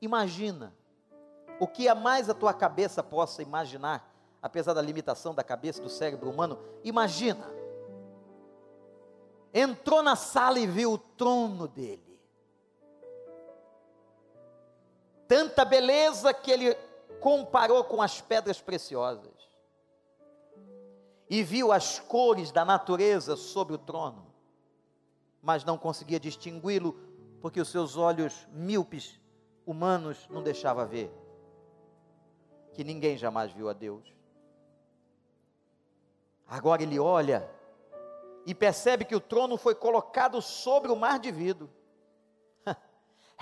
Imagina 0.00 0.74
o 1.60 1.66
que 1.66 1.86
a 1.86 1.94
mais 1.94 2.30
a 2.30 2.34
tua 2.34 2.54
cabeça 2.54 3.02
possa 3.02 3.42
imaginar, 3.42 4.10
apesar 4.40 4.72
da 4.72 4.80
limitação 4.80 5.34
da 5.34 5.44
cabeça 5.44 5.82
do 5.82 5.90
cérebro 5.90 6.30
humano. 6.30 6.58
Imagina. 6.82 7.46
Entrou 9.52 10.02
na 10.02 10.16
sala 10.16 10.58
e 10.58 10.66
viu 10.66 10.94
o 10.94 10.98
trono 10.98 11.68
dele. 11.68 12.18
Tanta 15.28 15.62
beleza 15.66 16.32
que 16.32 16.50
ele 16.50 16.74
comparou 17.20 17.84
com 17.84 18.00
as 18.00 18.18
pedras 18.18 18.62
preciosas 18.62 19.29
e 21.30 21.44
viu 21.44 21.70
as 21.70 22.00
cores 22.00 22.50
da 22.50 22.64
natureza 22.64 23.36
sobre 23.36 23.72
o 23.72 23.78
trono, 23.78 24.26
mas 25.40 25.64
não 25.64 25.78
conseguia 25.78 26.18
distingui-lo 26.18 26.98
porque 27.40 27.60
os 27.60 27.68
seus 27.68 27.96
olhos 27.96 28.48
míopes 28.52 29.18
humanos 29.64 30.26
não 30.28 30.42
deixava 30.42 30.84
ver 30.84 31.08
que 32.72 32.82
ninguém 32.82 33.16
jamais 33.16 33.52
viu 33.52 33.68
a 33.68 33.72
Deus. 33.72 34.12
Agora 36.48 36.82
ele 36.82 36.98
olha 36.98 37.48
e 38.44 38.52
percebe 38.52 39.04
que 39.04 39.14
o 39.14 39.20
trono 39.20 39.56
foi 39.56 39.76
colocado 39.76 40.42
sobre 40.42 40.90
o 40.90 40.96
mar 40.96 41.20
de 41.20 41.30
vidro 41.30 41.70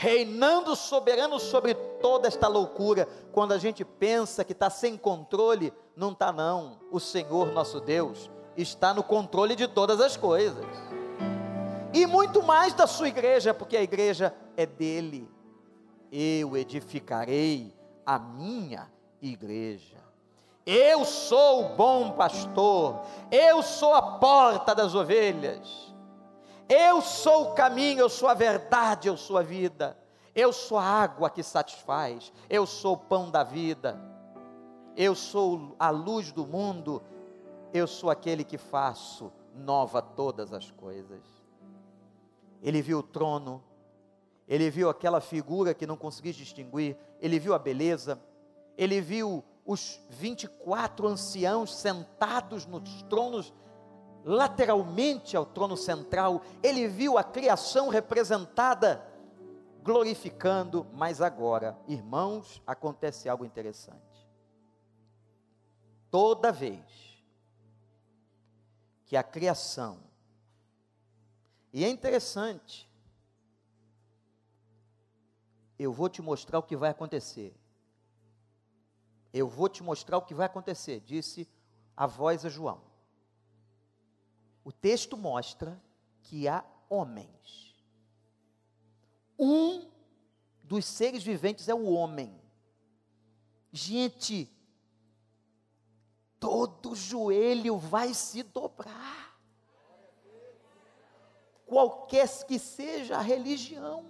reinando 0.00 0.76
soberano 0.76 1.40
sobre 1.40 1.74
toda 1.74 2.28
esta 2.28 2.46
loucura. 2.46 3.08
Quando 3.32 3.50
a 3.50 3.58
gente 3.58 3.84
pensa 3.84 4.44
que 4.44 4.52
está 4.52 4.70
sem 4.70 4.96
controle, 4.96 5.72
não 5.96 6.12
está 6.12 6.30
não. 6.32 6.78
O 6.92 7.00
Senhor 7.00 7.48
nosso 7.48 7.80
Deus 7.80 8.30
está 8.56 8.94
no 8.94 9.02
controle 9.02 9.56
de 9.56 9.66
todas 9.66 10.00
as 10.00 10.16
coisas. 10.16 10.64
E 11.92 12.06
muito 12.06 12.44
mais 12.44 12.72
da 12.74 12.86
sua 12.86 13.08
igreja, 13.08 13.52
porque 13.52 13.76
a 13.76 13.82
igreja 13.82 14.32
é 14.56 14.64
dele. 14.64 15.28
Eu 16.12 16.56
edificarei 16.56 17.74
a 18.06 18.20
minha 18.20 18.88
igreja. 19.20 19.96
Eu 20.64 21.04
sou 21.04 21.64
o 21.64 21.68
bom 21.76 22.12
pastor, 22.12 23.00
eu 23.32 23.64
sou 23.64 23.94
a 23.94 24.02
porta 24.02 24.76
das 24.76 24.94
ovelhas. 24.94 25.87
Eu 26.68 27.00
sou 27.00 27.50
o 27.50 27.54
caminho, 27.54 28.00
eu 28.00 28.10
sou 28.10 28.28
a 28.28 28.34
verdade, 28.34 29.08
eu 29.08 29.16
sou 29.16 29.38
a 29.38 29.42
vida. 29.42 29.96
Eu 30.34 30.52
sou 30.52 30.76
a 30.76 30.84
água 30.84 31.30
que 31.30 31.42
satisfaz. 31.42 32.32
Eu 32.48 32.66
sou 32.66 32.94
o 32.94 32.98
pão 32.98 33.30
da 33.30 33.42
vida. 33.42 33.98
Eu 34.94 35.14
sou 35.14 35.74
a 35.78 35.88
luz 35.88 36.30
do 36.30 36.46
mundo. 36.46 37.02
Eu 37.72 37.86
sou 37.86 38.10
aquele 38.10 38.44
que 38.44 38.58
faço 38.58 39.32
nova 39.54 40.02
todas 40.02 40.52
as 40.52 40.70
coisas. 40.70 41.22
Ele 42.62 42.82
viu 42.82 42.98
o 42.98 43.02
trono, 43.02 43.62
ele 44.46 44.68
viu 44.70 44.88
aquela 44.90 45.20
figura 45.20 45.74
que 45.74 45.86
não 45.86 45.96
conseguia 45.96 46.32
distinguir, 46.32 46.96
ele 47.20 47.38
viu 47.38 47.54
a 47.54 47.58
beleza, 47.58 48.20
ele 48.76 49.00
viu 49.00 49.44
os 49.64 50.00
24 50.10 51.06
anciãos 51.06 51.74
sentados 51.76 52.66
nos 52.66 53.02
tronos 53.02 53.52
lateralmente 54.28 55.38
ao 55.38 55.46
trono 55.46 55.74
central, 55.74 56.42
ele 56.62 56.86
viu 56.86 57.16
a 57.16 57.24
criação 57.24 57.88
representada 57.88 59.02
glorificando, 59.82 60.86
mas 60.92 61.22
agora, 61.22 61.78
irmãos, 61.88 62.62
acontece 62.66 63.26
algo 63.26 63.42
interessante. 63.42 64.28
Toda 66.10 66.52
vez 66.52 66.84
que 69.06 69.16
a 69.16 69.22
criação, 69.22 69.98
e 71.72 71.82
é 71.82 71.88
interessante, 71.88 72.86
eu 75.78 75.90
vou 75.90 76.10
te 76.10 76.20
mostrar 76.20 76.58
o 76.58 76.62
que 76.62 76.76
vai 76.76 76.90
acontecer. 76.90 77.58
Eu 79.32 79.48
vou 79.48 79.70
te 79.70 79.82
mostrar 79.82 80.18
o 80.18 80.22
que 80.22 80.34
vai 80.34 80.44
acontecer, 80.44 81.00
disse 81.00 81.48
a 81.96 82.06
voz 82.06 82.44
a 82.44 82.50
João 82.50 82.87
o 84.64 84.72
texto 84.72 85.16
mostra 85.16 85.80
que 86.22 86.48
há 86.48 86.64
homens 86.88 87.74
Um 89.38 89.88
dos 90.64 90.84
seres 90.84 91.22
viventes 91.22 91.68
é 91.68 91.74
o 91.74 91.92
homem. 91.92 92.38
Gente, 93.72 94.50
todo 96.40 96.94
joelho 96.94 97.78
vai 97.78 98.12
se 98.12 98.42
dobrar. 98.42 99.38
Qualquer 101.64 102.28
que 102.46 102.58
seja 102.58 103.16
a 103.16 103.20
religião, 103.20 104.04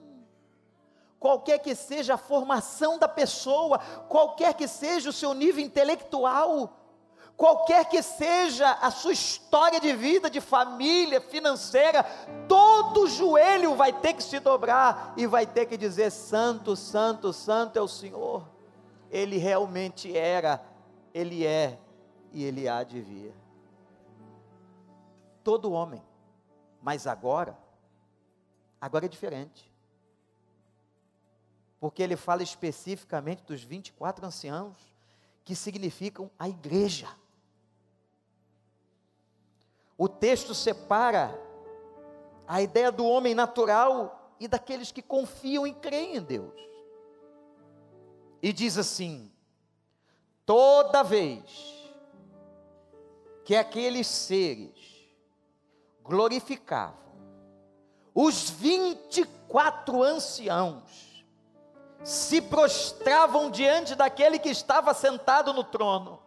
qualquer 1.19 1.59
que 1.59 1.75
seja 1.75 2.15
a 2.15 2.19
formação 2.19 2.99
da 2.99 3.09
pessoa, 3.09 3.79
qualquer 4.09 4.55
que 4.55 4.67
seja 4.67 5.11
o 5.11 5.13
seu 5.13 5.35
nível 5.35 5.63
intelectual, 5.63 6.88
qualquer 7.39 7.89
que 7.89 8.03
seja 8.03 8.73
a 8.73 8.91
sua 8.91 9.13
história 9.13 9.81
de 9.81 9.95
vida, 9.95 10.29
de 10.29 10.41
família, 10.41 11.21
financeira, 11.21 12.03
todo 12.49 13.07
joelho 13.07 13.77
vai 13.77 13.93
ter 13.93 14.15
que 14.15 14.23
se 14.25 14.41
dobrar 14.41 15.15
e 15.17 15.25
vai 15.25 15.47
ter 15.47 15.67
que 15.67 15.77
dizer: 15.77 16.11
Santo, 16.11 16.75
Santo, 16.75 17.33
Santo 17.33 17.79
é 17.79 17.81
o 17.81 17.87
Senhor. 17.87 18.47
Ele 19.09 19.39
realmente 19.39 20.15
era, 20.15 20.61
ele 21.15 21.47
é 21.47 21.79
e 22.33 22.43
ele 22.43 22.69
há 22.69 22.83
de 22.83 23.01
vir. 23.01 23.33
Todo 25.45 25.71
homem, 25.71 26.03
mas 26.83 27.07
agora, 27.07 27.57
agora 28.81 29.07
é 29.07 29.09
diferente. 29.09 29.73
Porque 31.79 32.03
ele 32.03 32.17
fala 32.17 32.43
especificamente 32.43 33.45
dos 33.45 33.63
24 33.63 34.27
anciãos, 34.27 34.77
que 35.45 35.55
significam 35.55 36.29
a 36.37 36.49
igreja. 36.49 37.09
O 39.99 40.09
texto 40.09 40.55
separa 40.55 41.39
a 42.47 42.63
ideia 42.63 42.91
do 42.91 43.05
homem 43.05 43.35
natural 43.35 44.33
e 44.41 44.49
daqueles 44.49 44.91
que 44.93 45.03
confiam 45.03 45.67
e 45.67 45.75
creem 45.75 46.17
em 46.17 46.23
Deus. 46.23 46.55
E 48.41 48.53
diz 48.53 48.79
assim: 48.79 49.31
toda 50.47 51.03
vez 51.03 51.91
que 53.45 53.57
aqueles 53.57 54.07
seres 54.07 54.79
glorificavam 56.05 57.09
os 58.21 58.51
24 58.51 60.03
anciãos, 60.03 61.25
se 62.03 62.41
prostravam 62.41 63.49
diante 63.49 63.95
daquele 63.95 64.41
que 64.41 64.49
estava 64.49 64.93
sentado 64.93 65.53
no 65.53 65.63
trono 65.63 66.21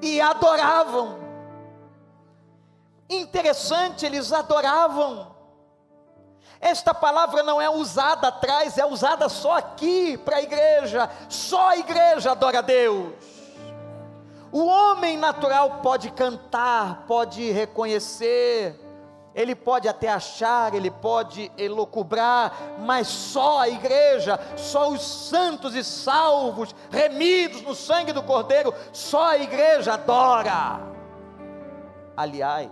e 0.00 0.18
adoravam. 0.18 1.29
Interessante, 3.10 4.06
eles 4.06 4.32
adoravam. 4.32 5.34
Esta 6.60 6.94
palavra 6.94 7.42
não 7.42 7.60
é 7.60 7.68
usada 7.68 8.28
atrás, 8.28 8.78
é 8.78 8.86
usada 8.86 9.28
só 9.28 9.56
aqui 9.56 10.16
para 10.16 10.36
a 10.36 10.42
igreja. 10.42 11.10
Só 11.28 11.70
a 11.70 11.76
igreja 11.76 12.30
adora 12.30 12.60
a 12.60 12.62
Deus. 12.62 13.12
O 14.52 14.64
homem 14.64 15.16
natural 15.16 15.80
pode 15.82 16.10
cantar, 16.10 17.04
pode 17.06 17.50
reconhecer, 17.50 18.78
ele 19.32 19.54
pode 19.54 19.88
até 19.88 20.08
achar, 20.08 20.74
ele 20.74 20.90
pode 20.90 21.50
elocubrar, 21.56 22.52
mas 22.80 23.06
só 23.06 23.60
a 23.60 23.68
igreja, 23.68 24.40
só 24.56 24.90
os 24.90 25.02
santos 25.02 25.74
e 25.74 25.84
salvos, 25.84 26.74
remidos 26.90 27.62
no 27.62 27.76
sangue 27.76 28.12
do 28.12 28.24
Cordeiro, 28.24 28.74
só 28.92 29.30
a 29.30 29.38
igreja 29.38 29.94
adora. 29.94 30.80
Aliás, 32.16 32.70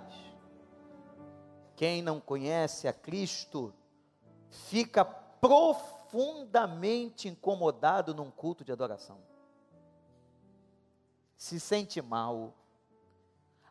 quem 1.78 2.02
não 2.02 2.20
conhece 2.20 2.86
a 2.88 2.92
Cristo 2.92 3.72
fica 4.50 5.04
profundamente 5.04 7.28
incomodado 7.28 8.12
num 8.12 8.32
culto 8.32 8.64
de 8.64 8.72
adoração. 8.72 9.20
Se 11.36 11.60
sente 11.60 12.02
mal, 12.02 12.52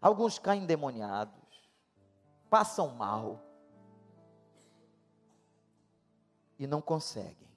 alguns 0.01 0.39
caem 0.39 0.63
endemoniados, 0.63 1.69
passam 2.49 2.95
mal. 2.95 3.43
E 6.57 6.65
não 6.65 6.81
conseguem. 6.81 7.49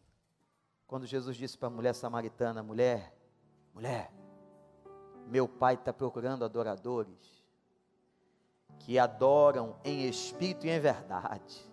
Quando 0.84 1.06
Jesus 1.06 1.36
disse 1.36 1.56
para 1.56 1.68
a 1.68 1.70
mulher 1.70 1.94
samaritana: 1.94 2.60
mulher, 2.60 3.16
mulher, 3.72 4.12
meu 5.28 5.46
pai 5.46 5.74
está 5.74 5.92
procurando 5.92 6.44
adoradores 6.44 7.39
que 8.80 8.98
adoram 8.98 9.76
em 9.84 10.08
espírito 10.08 10.66
e 10.66 10.70
em 10.70 10.80
verdade. 10.80 11.64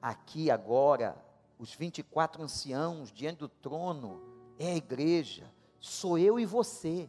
Aqui 0.00 0.50
agora, 0.50 1.16
os 1.58 1.74
24 1.74 2.42
anciãos 2.42 3.12
diante 3.12 3.40
do 3.40 3.48
trono 3.48 4.22
é 4.58 4.72
a 4.72 4.76
igreja 4.76 5.52
sou 5.80 6.18
eu 6.18 6.38
e 6.38 6.44
você. 6.44 7.08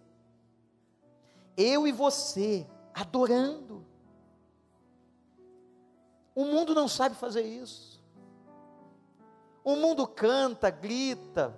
Eu 1.57 1.87
e 1.87 1.91
você 1.91 2.67
adorando. 2.93 3.85
O 6.33 6.45
mundo 6.45 6.73
não 6.73 6.87
sabe 6.87 7.15
fazer 7.15 7.41
isso. 7.41 8.01
O 9.63 9.75
mundo 9.75 10.07
canta, 10.07 10.69
grita 10.69 11.55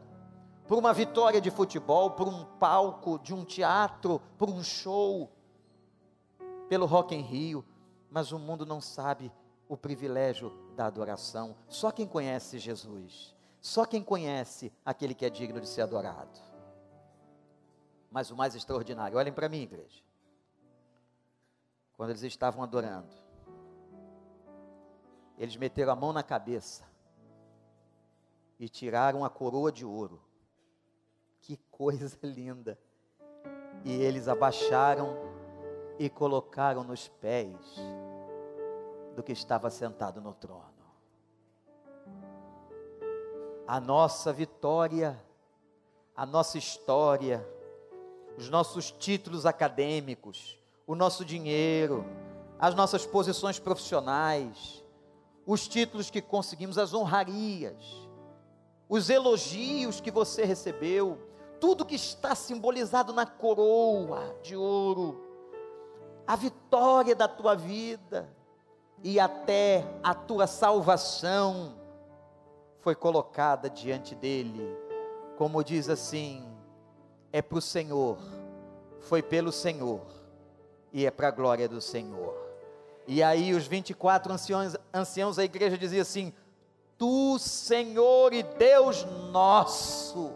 por 0.67 0.77
uma 0.77 0.93
vitória 0.93 1.39
de 1.39 1.51
futebol, 1.51 2.11
por 2.11 2.27
um 2.27 2.45
palco 2.57 3.19
de 3.19 3.33
um 3.33 3.45
teatro, 3.45 4.21
por 4.37 4.49
um 4.49 4.63
show, 4.63 5.29
pelo 6.71 6.85
Rock 6.85 7.13
em 7.13 7.19
Rio, 7.19 7.65
mas 8.09 8.31
o 8.31 8.39
mundo 8.39 8.65
não 8.65 8.79
sabe 8.79 9.29
o 9.67 9.75
privilégio 9.75 10.53
da 10.73 10.85
adoração. 10.85 11.53
Só 11.67 11.91
quem 11.91 12.07
conhece 12.07 12.57
Jesus, 12.59 13.35
só 13.59 13.85
quem 13.85 14.01
conhece 14.01 14.71
aquele 14.85 15.13
que 15.13 15.25
é 15.25 15.29
digno 15.29 15.59
de 15.59 15.67
ser 15.67 15.81
adorado. 15.81 16.39
Mas 18.09 18.31
o 18.31 18.37
mais 18.37 18.55
extraordinário, 18.55 19.17
olhem 19.17 19.33
para 19.33 19.49
mim, 19.49 19.63
igreja. 19.63 20.01
Quando 21.97 22.11
eles 22.11 22.23
estavam 22.23 22.63
adorando, 22.63 23.13
eles 25.37 25.57
meteram 25.57 25.91
a 25.91 25.95
mão 25.97 26.13
na 26.13 26.23
cabeça 26.23 26.85
e 28.57 28.69
tiraram 28.69 29.25
a 29.25 29.29
coroa 29.29 29.73
de 29.73 29.85
ouro. 29.85 30.23
Que 31.41 31.57
coisa 31.69 32.17
linda! 32.23 32.79
E 33.83 33.91
eles 33.91 34.29
abaixaram 34.29 35.40
e 36.01 36.09
colocaram 36.09 36.83
nos 36.83 37.07
pés 37.07 37.55
do 39.15 39.21
que 39.21 39.31
estava 39.31 39.69
sentado 39.69 40.19
no 40.19 40.33
trono. 40.33 40.65
A 43.67 43.79
nossa 43.79 44.33
vitória, 44.33 45.23
a 46.15 46.25
nossa 46.25 46.57
história, 46.57 47.47
os 48.35 48.49
nossos 48.49 48.89
títulos 48.89 49.45
acadêmicos, 49.45 50.57
o 50.87 50.95
nosso 50.95 51.23
dinheiro, 51.23 52.03
as 52.57 52.73
nossas 52.73 53.05
posições 53.05 53.59
profissionais, 53.59 54.83
os 55.45 55.67
títulos 55.67 56.09
que 56.09 56.19
conseguimos, 56.19 56.79
as 56.79 56.95
honrarias, 56.95 57.77
os 58.89 59.07
elogios 59.07 60.01
que 60.01 60.09
você 60.09 60.45
recebeu, 60.45 61.19
tudo 61.59 61.85
que 61.85 61.93
está 61.93 62.33
simbolizado 62.33 63.13
na 63.13 63.27
coroa 63.27 64.35
de 64.41 64.55
ouro, 64.55 65.30
a 66.27 66.35
vitória 66.35 67.15
da 67.15 67.27
tua 67.27 67.55
vida 67.55 68.29
e 69.03 69.19
até 69.19 69.83
a 70.03 70.13
tua 70.13 70.47
salvação 70.47 71.75
foi 72.79 72.95
colocada 72.95 73.69
diante 73.69 74.15
dele, 74.15 74.77
como 75.37 75.63
diz 75.63 75.89
assim: 75.89 76.45
é 77.31 77.41
para 77.41 77.57
o 77.57 77.61
Senhor, 77.61 78.17
foi 79.01 79.21
pelo 79.21 79.51
Senhor 79.51 80.01
e 80.91 81.05
é 81.05 81.11
para 81.11 81.29
a 81.29 81.31
glória 81.31 81.67
do 81.67 81.81
Senhor. 81.81 82.35
E 83.07 83.23
aí 83.23 83.53
os 83.53 83.65
24 83.65 84.31
anciãos, 84.33 84.75
anciãos 84.93 85.35
da 85.35 85.43
igreja 85.43 85.77
diziam 85.77 86.01
assim: 86.01 86.33
Tu, 86.97 87.39
Senhor 87.39 88.33
e 88.33 88.43
Deus 88.43 89.05
nosso. 89.31 90.33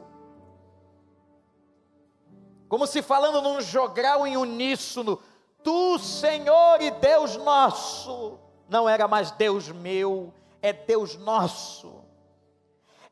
Como 2.67 2.87
se 2.87 3.01
falando 3.01 3.41
num 3.41 3.61
jogral 3.61 4.25
em 4.25 4.35
uníssono, 4.35 5.19
Tu, 5.65 5.99
Senhor 5.99 6.81
e 6.81 6.91
Deus 6.91 7.35
nosso. 7.35 8.39
Não 8.69 8.87
era 8.87 9.05
mais 9.05 9.31
Deus 9.31 9.67
meu, 9.69 10.33
é 10.61 10.71
Deus 10.71 11.17
nosso. 11.17 11.95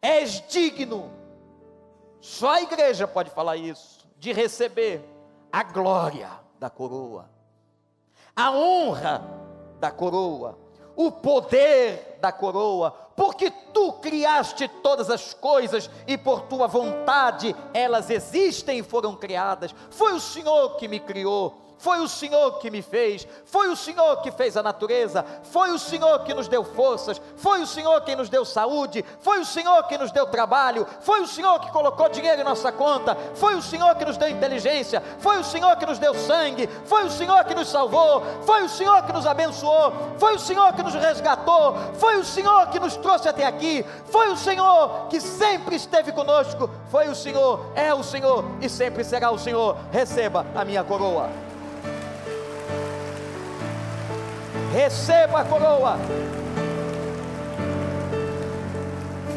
És 0.01 0.41
digno 0.47 1.11
só 2.23 2.51
a 2.51 2.61
igreja 2.61 3.05
pode 3.05 3.29
falar 3.31 3.57
isso, 3.57 4.07
de 4.17 4.31
receber 4.31 5.03
a 5.51 5.61
glória 5.61 6.29
da 6.57 6.69
coroa, 6.69 7.29
a 8.33 8.49
honra 8.49 9.21
da 9.77 9.91
coroa, 9.91 10.57
o 10.95 11.11
poder 11.11 12.17
da 12.21 12.31
coroa, 12.31 12.91
porque 13.13 13.51
tu 13.73 13.91
criaste 13.99 14.69
todas 14.81 15.09
as 15.09 15.33
coisas 15.33 15.89
e 16.07 16.17
por 16.17 16.43
tua 16.43 16.65
vontade 16.65 17.53
elas 17.73 18.09
existem 18.09 18.79
e 18.79 18.83
foram 18.83 19.17
criadas. 19.17 19.75
Foi 19.89 20.13
o 20.13 20.21
Senhor 20.21 20.77
que 20.77 20.87
me 20.87 21.01
criou, 21.01 21.61
foi 21.83 21.99
o 21.99 22.07
Senhor 22.07 22.59
que 22.59 22.71
me 22.71 22.81
fez, 22.81 23.27
foi 23.43 23.67
o 23.67 23.75
Senhor 23.75 24.21
que 24.21 24.31
fez 24.31 24.55
a 24.55 24.63
natureza, 24.63 25.25
foi 25.51 25.69
o 25.71 25.77
Senhor 25.77 26.23
que 26.23 26.33
nos 26.33 26.47
deu 26.47 26.63
forças, 26.63 27.21
foi 27.35 27.61
o 27.61 27.67
Senhor 27.67 27.99
quem 28.05 28.15
nos 28.15 28.29
deu 28.29 28.45
saúde, 28.45 29.03
foi 29.19 29.41
o 29.41 29.45
Senhor 29.45 29.83
que 29.83 29.97
nos 29.97 30.09
deu 30.09 30.25
trabalho, 30.25 30.87
foi 31.01 31.19
o 31.19 31.27
Senhor 31.27 31.59
que 31.59 31.69
colocou 31.73 32.07
dinheiro 32.07 32.39
em 32.39 32.45
nossa 32.45 32.71
conta, 32.71 33.17
foi 33.35 33.55
o 33.55 33.61
Senhor 33.61 33.93
que 33.95 34.05
nos 34.05 34.15
deu 34.15 34.29
inteligência, 34.29 35.03
foi 35.19 35.37
o 35.37 35.43
Senhor 35.43 35.75
que 35.75 35.85
nos 35.85 35.99
deu 35.99 36.13
sangue, 36.15 36.69
foi 36.85 37.03
o 37.03 37.11
Senhor 37.11 37.43
que 37.43 37.53
nos 37.53 37.67
salvou, 37.67 38.23
foi 38.45 38.63
o 38.63 38.69
Senhor 38.69 39.03
que 39.03 39.11
nos 39.11 39.27
abençoou, 39.27 39.91
foi 40.17 40.35
o 40.35 40.39
Senhor 40.39 40.71
que 40.71 40.83
nos 40.83 40.93
resgatou, 40.93 41.75
foi 41.95 42.15
o 42.15 42.23
Senhor 42.23 42.67
que 42.67 42.79
nos 42.79 42.95
trouxe 42.95 43.27
até 43.27 43.45
aqui, 43.45 43.85
foi 44.05 44.29
o 44.29 44.37
Senhor 44.37 45.07
que 45.09 45.19
sempre 45.19 45.75
esteve 45.75 46.13
conosco, 46.13 46.69
foi 46.89 47.09
o 47.09 47.15
Senhor, 47.15 47.73
é 47.75 47.93
o 47.93 48.03
Senhor 48.03 48.45
e 48.61 48.69
sempre 48.69 49.03
será 49.03 49.31
o 49.31 49.37
Senhor. 49.37 49.75
Receba 49.91 50.45
a 50.55 50.63
minha 50.63 50.81
coroa. 50.81 51.52
Receba 54.73 55.41
a 55.41 55.45
coroa. 55.47 55.97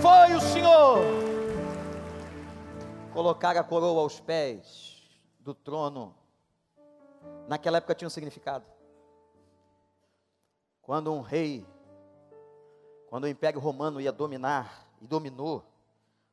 Foi 0.00 0.34
o 0.34 0.40
Senhor 0.40 0.96
colocar 3.12 3.54
a 3.54 3.62
coroa 3.62 4.00
aos 4.00 4.18
pés 4.18 5.06
do 5.38 5.52
trono. 5.52 6.16
Naquela 7.46 7.76
época 7.76 7.94
tinha 7.94 8.06
um 8.06 8.10
significado. 8.10 8.64
Quando 10.80 11.12
um 11.12 11.20
rei, 11.20 11.66
quando 13.10 13.24
o 13.24 13.28
Império 13.28 13.60
Romano 13.60 14.00
ia 14.00 14.12
dominar 14.12 14.88
e 15.02 15.06
dominou, 15.06 15.62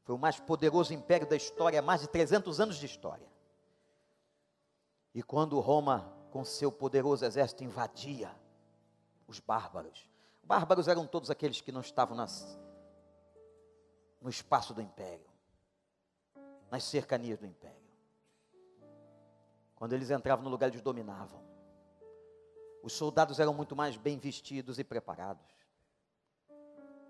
foi 0.05 0.15
o 0.15 0.17
mais 0.17 0.39
poderoso 0.39 0.93
império 0.93 1.27
da 1.27 1.35
história, 1.35 1.81
mais 1.81 1.99
de 1.99 2.07
300 2.07 2.61
anos 2.61 2.77
de 2.77 2.85
história. 2.85 3.27
E 5.13 5.21
quando 5.21 5.59
Roma, 5.59 6.09
com 6.31 6.45
seu 6.45 6.71
poderoso 6.71 7.25
exército, 7.25 7.65
invadia 7.65 8.31
os 9.27 9.39
bárbaros, 9.39 10.09
bárbaros 10.43 10.87
eram 10.87 11.07
todos 11.07 11.29
aqueles 11.29 11.61
que 11.61 11.71
não 11.71 11.81
estavam 11.81 12.15
nas, 12.15 12.59
no 14.21 14.29
espaço 14.29 14.73
do 14.73 14.81
império, 14.81 15.29
nas 16.69 16.83
cercanias 16.83 17.39
do 17.39 17.45
império. 17.45 17.83
Quando 19.75 19.93
eles 19.93 20.11
entravam 20.11 20.43
no 20.43 20.49
lugar, 20.49 20.69
eles 20.69 20.81
dominavam. 20.81 21.43
Os 22.81 22.93
soldados 22.93 23.39
eram 23.39 23.53
muito 23.53 23.75
mais 23.75 23.95
bem 23.95 24.17
vestidos 24.17 24.79
e 24.79 24.83
preparados. 24.83 25.45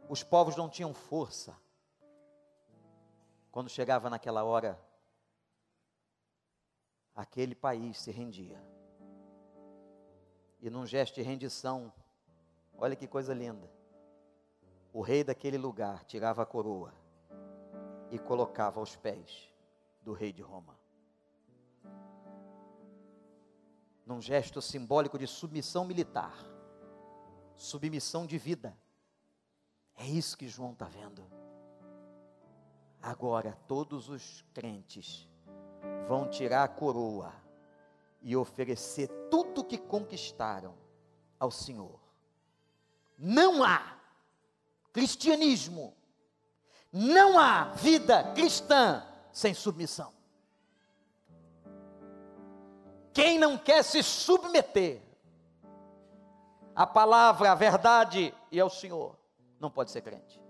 Os 0.09 0.23
povos 0.23 0.55
não 0.55 0.69
tinham 0.69 0.93
força. 0.93 1.55
Quando 3.51 3.69
chegava 3.69 4.09
naquela 4.09 4.43
hora 4.43 4.79
aquele 7.15 7.55
país 7.55 7.99
se 7.99 8.11
rendia. 8.11 8.61
E 10.59 10.69
num 10.69 10.85
gesto 10.85 11.15
de 11.15 11.21
rendição, 11.21 11.93
olha 12.77 12.95
que 12.95 13.07
coisa 13.07 13.33
linda. 13.33 13.69
O 14.91 15.01
rei 15.01 15.23
daquele 15.23 15.57
lugar 15.57 16.03
tirava 16.05 16.43
a 16.43 16.45
coroa 16.45 16.93
e 18.11 18.19
colocava 18.19 18.79
aos 18.79 18.95
pés 18.95 19.51
do 20.01 20.13
rei 20.13 20.31
de 20.31 20.41
Roma. 20.41 20.77
Num 24.05 24.21
gesto 24.21 24.61
simbólico 24.61 25.17
de 25.17 25.25
submissão 25.25 25.85
militar, 25.85 26.35
submissão 27.55 28.25
de 28.25 28.37
vida. 28.37 28.77
É 29.95 30.05
isso 30.05 30.37
que 30.37 30.47
João 30.47 30.73
está 30.73 30.85
vendo. 30.85 31.25
Agora, 33.01 33.57
todos 33.67 34.09
os 34.09 34.43
crentes 34.53 35.27
vão 36.07 36.29
tirar 36.29 36.63
a 36.63 36.67
coroa 36.67 37.33
e 38.21 38.35
oferecer 38.35 39.07
tudo 39.29 39.61
o 39.61 39.65
que 39.65 39.77
conquistaram 39.77 40.75
ao 41.39 41.51
Senhor. 41.51 42.02
Não 43.17 43.63
há 43.63 43.97
cristianismo, 44.91 45.95
não 46.91 47.39
há 47.39 47.65
vida 47.73 48.31
cristã 48.33 49.05
sem 49.31 49.53
submissão. 49.53 50.13
Quem 53.13 53.37
não 53.37 53.57
quer 53.57 53.83
se 53.83 54.01
submeter 54.01 55.01
à 56.75 56.85
palavra, 56.85 57.51
à 57.51 57.55
verdade 57.55 58.33
e 58.51 58.59
ao 58.59 58.69
Senhor, 58.69 59.15
não 59.59 59.69
pode 59.69 59.91
ser 59.91 60.01
crente. 60.01 60.41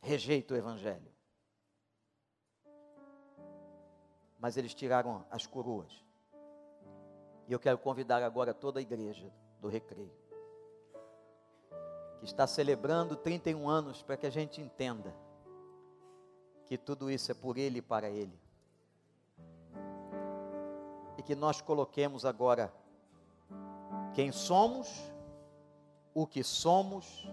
Rejeita 0.00 0.54
o 0.54 0.56
Evangelho. 0.56 1.12
mas 4.42 4.56
eles 4.56 4.74
tiraram 4.74 5.24
as 5.30 5.46
coroas. 5.46 6.04
E 7.46 7.52
eu 7.52 7.60
quero 7.60 7.78
convidar 7.78 8.24
agora 8.24 8.52
toda 8.52 8.80
a 8.80 8.82
igreja 8.82 9.32
do 9.62 9.68
Recreio, 9.68 10.12
que 12.18 12.26
está 12.26 12.46
celebrando 12.46 13.16
31 13.16 13.66
anos, 13.66 14.02
para 14.02 14.18
que 14.18 14.26
a 14.26 14.30
gente 14.30 14.60
entenda 14.60 15.14
que 16.66 16.76
tudo 16.76 17.10
isso 17.10 17.32
é 17.32 17.34
por 17.34 17.56
Ele 17.56 17.78
e 17.78 17.82
para 17.82 18.10
Ele. 18.10 18.38
E 21.16 21.22
que 21.22 21.34
nós 21.34 21.62
coloquemos 21.62 22.26
agora 22.26 22.70
quem 24.12 24.30
somos, 24.30 25.10
o 26.12 26.26
que 26.26 26.44
somos, 26.44 27.26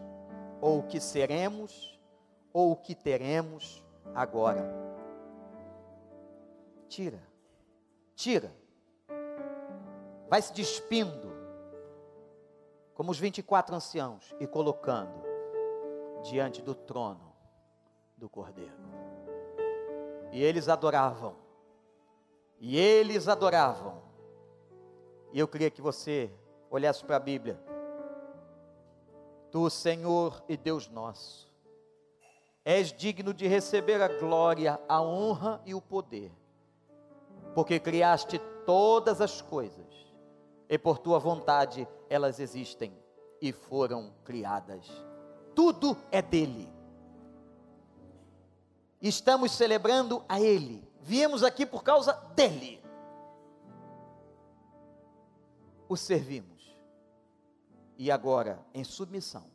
ou 0.62 0.80
o 0.80 0.84
que 0.84 1.02
seremos, 1.02 2.00
ou 2.54 2.72
o 2.72 2.76
que 2.78 2.96
teremos 2.96 3.84
agora 4.16 4.90
Tira. 6.90 7.22
Tira. 8.16 8.52
Vai 10.28 10.42
se 10.42 10.52
despindo, 10.52 11.32
como 13.00 13.12
os 13.12 13.18
24 13.18 13.74
anciãos, 13.74 14.36
e 14.42 14.46
colocando 14.46 15.24
diante 16.22 16.62
do 16.62 16.76
trono 16.76 17.34
do 18.18 18.28
Cordeiro. 18.28 18.76
E 20.34 20.44
eles 20.44 20.68
adoravam. 20.68 21.38
E 22.60 22.78
eles 22.78 23.30
adoravam. 23.30 24.02
E 25.32 25.40
eu 25.40 25.48
queria 25.48 25.72
que 25.72 25.82
você 25.82 26.30
olhasse 26.70 27.06
para 27.06 27.16
a 27.16 27.22
Bíblia. 27.22 27.58
Tu, 29.50 29.70
Senhor 29.70 30.44
e 30.50 30.58
Deus 30.58 30.90
nosso, 30.90 31.50
és 32.66 32.92
digno 32.92 33.34
de 33.34 33.48
receber 33.48 34.02
a 34.02 34.10
glória, 34.10 34.78
a 34.90 35.02
honra 35.02 35.62
e 35.66 35.74
o 35.74 35.80
poder 35.80 36.34
porque 37.54 37.80
criaste 37.80 38.40
todas 38.66 39.22
as 39.22 39.42
coisas, 39.42 39.86
e 40.70 40.78
por 40.78 41.00
tua 41.00 41.18
vontade 41.20 41.88
elas 42.10 42.40
existem 42.40 42.96
e 43.42 43.52
foram 43.52 44.14
criadas. 44.24 44.86
Tudo 45.56 45.98
é 46.12 46.22
dele. 46.22 46.70
Estamos 49.02 49.52
celebrando 49.54 50.24
a 50.30 50.40
Ele. 50.40 50.88
Viemos 51.02 51.44
aqui 51.44 51.66
por 51.66 51.84
causa 51.84 52.14
dele. 52.36 52.82
O 55.88 55.98
servimos. 55.98 56.60
E 57.98 58.12
agora, 58.12 58.64
em 58.74 58.84
submissão, 58.84 59.46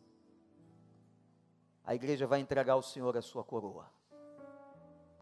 a 1.84 1.94
igreja 1.94 2.26
vai 2.26 2.40
entregar 2.40 2.72
ao 2.72 2.82
Senhor 2.82 3.16
a 3.16 3.22
sua 3.22 3.44
coroa. 3.44 3.90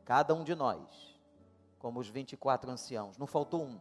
Cada 0.04 0.34
um 0.34 0.42
de 0.42 0.54
nós 0.54 1.12
como 1.82 1.98
os 1.98 2.08
24 2.08 2.70
anciãos. 2.70 3.18
Não 3.18 3.26
faltou 3.26 3.64
um. 3.64 3.80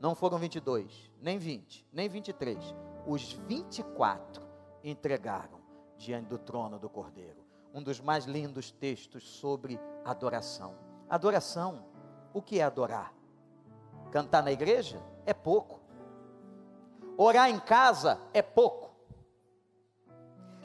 Não 0.00 0.14
foram 0.14 0.38
22, 0.38 1.10
nem 1.20 1.38
20, 1.38 1.86
nem 1.92 2.08
23. 2.08 2.74
Os 3.06 3.32
24 3.32 4.42
entregaram 4.82 5.60
diante 5.96 6.28
do 6.28 6.38
trono 6.38 6.78
do 6.78 6.88
Cordeiro. 6.88 7.44
Um 7.72 7.82
dos 7.82 8.00
mais 8.00 8.24
lindos 8.24 8.70
textos 8.70 9.28
sobre 9.28 9.80
adoração. 10.04 10.74
Adoração, 11.08 11.84
o 12.32 12.40
que 12.40 12.60
é 12.60 12.62
adorar? 12.62 13.12
Cantar 14.10 14.42
na 14.42 14.52
igreja 14.52 15.02
é 15.26 15.34
pouco. 15.34 15.80
Orar 17.16 17.48
em 17.48 17.58
casa 17.58 18.20
é 18.32 18.42
pouco. 18.42 18.94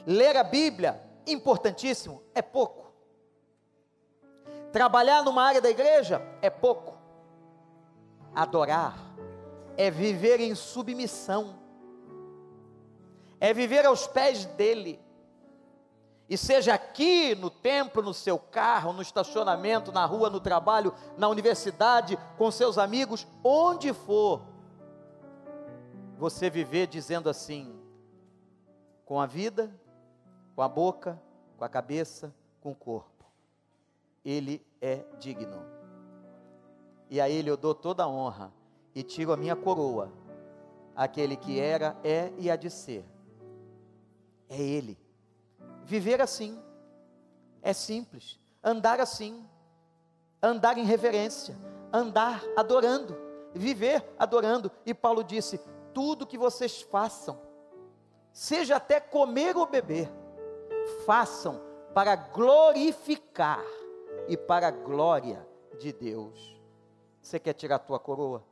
Ler 0.06 0.36
a 0.36 0.44
Bíblia, 0.44 1.00
importantíssimo, 1.26 2.22
é 2.34 2.42
pouco. 2.42 2.92
Trabalhar 4.72 5.22
numa 5.24 5.42
área 5.42 5.60
da 5.60 5.70
igreja 5.70 6.22
é 6.40 6.48
pouco. 6.48 6.96
Adorar 8.34 9.09
é 9.76 9.90
viver 9.90 10.40
em 10.40 10.54
submissão, 10.54 11.58
é 13.38 13.52
viver 13.52 13.86
aos 13.86 14.06
pés 14.06 14.44
dEle. 14.44 15.00
E 16.28 16.36
seja 16.36 16.74
aqui 16.74 17.34
no 17.34 17.50
templo, 17.50 18.02
no 18.02 18.14
seu 18.14 18.38
carro, 18.38 18.92
no 18.92 19.02
estacionamento, 19.02 19.90
na 19.90 20.04
rua, 20.04 20.30
no 20.30 20.38
trabalho, 20.38 20.94
na 21.18 21.28
universidade, 21.28 22.16
com 22.38 22.50
seus 22.50 22.78
amigos, 22.78 23.26
onde 23.42 23.92
for, 23.92 24.42
você 26.16 26.48
viver 26.48 26.86
dizendo 26.86 27.28
assim, 27.28 27.74
com 29.04 29.20
a 29.20 29.26
vida, 29.26 29.74
com 30.54 30.62
a 30.62 30.68
boca, 30.68 31.20
com 31.56 31.64
a 31.64 31.68
cabeça, 31.68 32.32
com 32.60 32.70
o 32.70 32.76
corpo 32.76 33.20
ele 34.24 34.64
é 34.80 35.04
digno. 35.18 35.64
e 37.08 37.20
a 37.20 37.28
ele 37.28 37.50
eu 37.50 37.56
dou 37.56 37.74
toda 37.74 38.04
a 38.04 38.08
honra, 38.08 38.52
e 38.94 39.02
tiro 39.02 39.32
a 39.32 39.36
minha 39.36 39.56
coroa, 39.56 40.12
aquele 40.94 41.36
que 41.36 41.58
era, 41.60 41.96
é 42.02 42.32
e 42.38 42.50
há 42.50 42.56
de 42.56 42.70
ser. 42.70 43.04
É 44.48 44.60
Ele. 44.60 44.98
Viver 45.84 46.20
assim 46.20 46.60
é 47.62 47.72
simples, 47.72 48.38
andar 48.62 49.00
assim, 49.00 49.44
andar 50.42 50.78
em 50.78 50.84
reverência, 50.84 51.56
andar 51.92 52.42
adorando, 52.56 53.16
viver 53.54 54.04
adorando. 54.18 54.70
E 54.84 54.94
Paulo 54.94 55.22
disse: 55.22 55.60
tudo 55.92 56.26
que 56.26 56.38
vocês 56.38 56.80
façam, 56.82 57.40
seja 58.32 58.76
até 58.76 59.00
comer 59.00 59.56
ou 59.56 59.66
beber, 59.66 60.10
façam 61.04 61.60
para 61.94 62.14
glorificar 62.16 63.64
e 64.28 64.36
para 64.36 64.68
a 64.68 64.70
glória 64.70 65.46
de 65.78 65.92
Deus. 65.92 66.58
Você 67.20 67.38
quer 67.38 67.52
tirar 67.52 67.76
a 67.76 67.80
tua 67.80 67.98
coroa? 67.98 68.44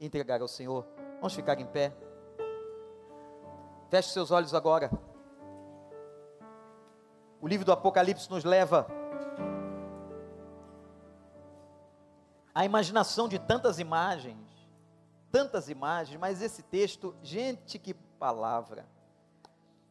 Entregar 0.00 0.40
ao 0.40 0.48
Senhor? 0.48 0.86
Vamos 1.16 1.34
ficar 1.34 1.58
em 1.58 1.66
pé. 1.66 1.92
Feche 3.90 4.10
seus 4.10 4.30
olhos 4.30 4.54
agora. 4.54 4.90
O 7.40 7.48
livro 7.48 7.64
do 7.64 7.72
Apocalipse 7.72 8.30
nos 8.30 8.44
leva 8.44 8.86
à 12.54 12.64
imaginação 12.64 13.28
de 13.28 13.38
tantas 13.38 13.78
imagens, 13.78 14.36
tantas 15.30 15.68
imagens, 15.68 16.18
mas 16.18 16.42
esse 16.42 16.62
texto, 16.62 17.14
gente, 17.22 17.78
que 17.78 17.94
palavra. 17.94 18.84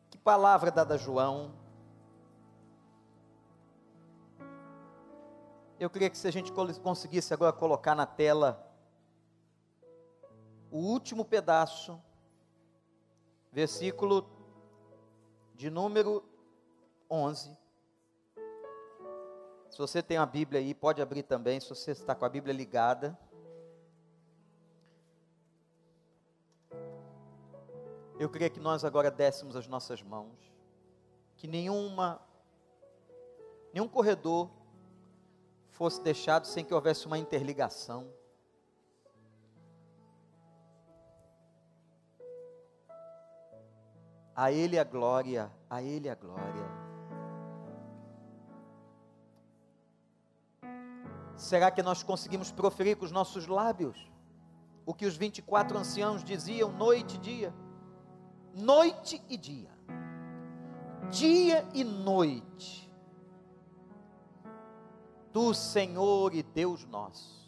Que 0.09 0.17
palavra 0.17 0.69
dada 0.69 0.95
a 0.95 0.97
João. 0.97 1.53
Eu 5.79 5.89
queria 5.89 6.09
que 6.09 6.17
se 6.17 6.27
a 6.27 6.31
gente 6.31 6.51
conseguisse 6.51 7.33
agora 7.33 7.53
colocar 7.53 7.95
na 7.95 8.05
tela 8.05 8.66
o 10.77 10.79
último 10.79 11.25
pedaço, 11.25 11.99
versículo 13.51 14.29
de 15.55 15.71
número 15.71 16.23
11. 17.09 17.57
Se 19.71 19.77
você 19.79 20.03
tem 20.03 20.17
a 20.17 20.25
Bíblia 20.25 20.59
aí, 20.61 20.75
pode 20.75 21.01
abrir 21.01 21.23
também, 21.23 21.59
se 21.59 21.67
você 21.67 21.93
está 21.93 22.13
com 22.13 22.25
a 22.25 22.29
Bíblia 22.29 22.53
ligada. 22.53 23.17
Eu 28.19 28.29
queria 28.29 28.49
que 28.49 28.59
nós 28.59 28.85
agora 28.85 29.09
dessemos 29.09 29.55
as 29.55 29.67
nossas 29.67 30.03
mãos, 30.03 30.53
que 31.37 31.47
nenhuma, 31.47 32.21
nenhum 33.73 33.87
corredor 33.87 34.47
fosse 35.71 35.99
deixado 36.03 36.45
sem 36.45 36.63
que 36.63 36.73
houvesse 36.73 37.07
uma 37.07 37.17
interligação. 37.17 38.13
A 44.37 44.51
Ele 44.51 44.77
a 44.77 44.83
glória, 44.83 45.51
a 45.67 45.81
Ele 45.81 46.07
a 46.07 46.13
glória. 46.13 46.69
Será 51.35 51.71
que 51.71 51.81
nós 51.81 52.03
conseguimos 52.03 52.51
proferir 52.51 52.97
com 52.97 53.05
os 53.05 53.11
nossos 53.11 53.47
lábios 53.47 53.97
o 54.85 54.93
que 54.93 55.07
os 55.07 55.17
24 55.17 55.75
anciãos 55.75 56.23
diziam 56.23 56.71
noite 56.71 57.15
e 57.15 57.17
dia? 57.17 57.53
Noite 58.53 59.19
e 59.27 59.35
dia, 59.37 59.71
dia 61.09 61.67
e 61.73 61.83
noite. 61.83 62.87
Tu, 65.33 65.51
Senhor 65.55 66.35
e 66.35 66.43
Deus 66.43 66.85
nosso, 66.85 67.43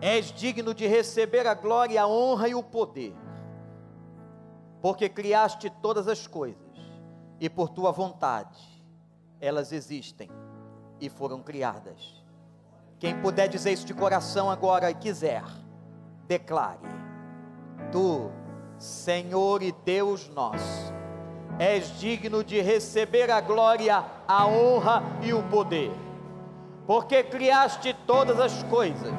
és 0.00 0.26
digno 0.26 0.72
de 0.72 0.86
receber 0.86 1.44
a 1.44 1.54
glória, 1.54 2.00
a 2.00 2.06
honra 2.06 2.48
e 2.48 2.54
o 2.54 2.62
poder 2.62 3.23
porque 4.84 5.08
criaste 5.08 5.70
todas 5.70 6.06
as 6.08 6.26
coisas, 6.26 6.60
e 7.40 7.48
por 7.48 7.70
tua 7.70 7.90
vontade 7.90 8.62
elas 9.40 9.72
existem 9.72 10.28
e 11.00 11.08
foram 11.08 11.40
criadas. 11.40 12.22
Quem 12.98 13.18
puder 13.22 13.48
dizer 13.48 13.72
isso 13.72 13.86
de 13.86 13.94
coração 13.94 14.50
agora 14.50 14.90
e 14.90 14.94
quiser, 14.94 15.42
declare: 16.26 16.86
Tu, 17.90 18.30
Senhor 18.78 19.62
e 19.62 19.72
Deus 19.72 20.28
nosso, 20.28 20.92
és 21.58 21.98
digno 21.98 22.44
de 22.44 22.60
receber 22.60 23.30
a 23.30 23.40
glória, 23.40 24.04
a 24.28 24.46
honra 24.46 25.02
e 25.22 25.32
o 25.32 25.42
poder, 25.44 25.92
porque 26.86 27.22
criaste 27.22 27.96
todas 28.06 28.38
as 28.38 28.62
coisas, 28.64 29.14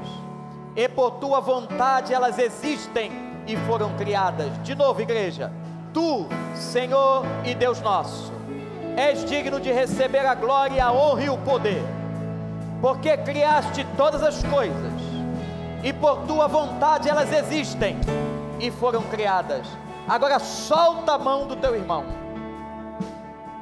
e 0.75 0.87
por 0.87 1.13
tua 1.13 1.39
vontade 1.39 2.13
elas 2.13 2.37
existem 2.37 3.34
e 3.47 3.55
foram 3.57 3.95
criadas. 3.95 4.51
De 4.63 4.75
novo, 4.75 5.01
igreja, 5.01 5.51
tu, 5.93 6.27
Senhor 6.55 7.23
e 7.43 7.53
Deus 7.55 7.81
nosso, 7.81 8.31
és 8.95 9.25
digno 9.25 9.59
de 9.59 9.71
receber 9.71 10.25
a 10.25 10.35
glória, 10.35 10.85
a 10.85 10.91
honra 10.91 11.23
e 11.23 11.29
o 11.29 11.37
poder, 11.37 11.83
porque 12.81 13.17
criaste 13.17 13.85
todas 13.97 14.23
as 14.23 14.43
coisas 14.43 14.93
e 15.83 15.93
por 15.93 16.25
tua 16.25 16.47
vontade 16.47 17.07
elas 17.07 17.31
existem 17.31 17.97
e 18.59 18.71
foram 18.71 19.03
criadas. 19.03 19.67
Agora 20.07 20.39
solta 20.39 21.13
a 21.13 21.17
mão 21.17 21.47
do 21.47 21.55
teu 21.55 21.75
irmão. 21.75 22.03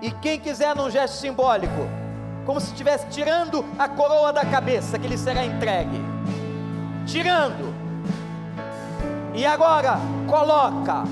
E 0.02 0.12
quem 0.12 0.40
quiser 0.40 0.76
num 0.76 0.90
gesto 0.90 1.16
simbólico, 1.18 1.88
como 2.46 2.60
se 2.60 2.68
estivesse 2.68 3.08
tirando 3.08 3.66
a 3.78 3.88
coroa 3.88 4.32
da 4.32 4.46
cabeça 4.46 4.98
que 5.00 5.08
lhe 5.08 5.18
será 5.18 5.46
entregue. 5.46 6.02
Tirando 7.06 7.73
e 9.36 9.46
agora, 9.46 9.98
coloca 10.28 11.04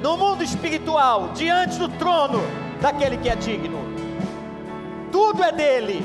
no 0.00 0.16
mundo 0.16 0.42
espiritual, 0.42 1.30
diante 1.34 1.78
do 1.78 1.88
trono 1.88 2.40
daquele 2.80 3.16
que 3.16 3.28
é 3.28 3.36
digno. 3.36 3.78
Tudo 5.12 5.42
é 5.42 5.52
dele, 5.52 6.02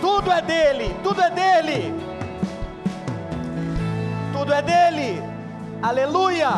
tudo 0.00 0.30
é 0.30 0.42
dele, 0.42 0.94
tudo 1.02 1.22
é 1.22 1.30
dele, 1.30 1.94
tudo 4.32 4.52
é 4.52 4.62
dele. 4.62 5.22
Aleluia. 5.82 6.50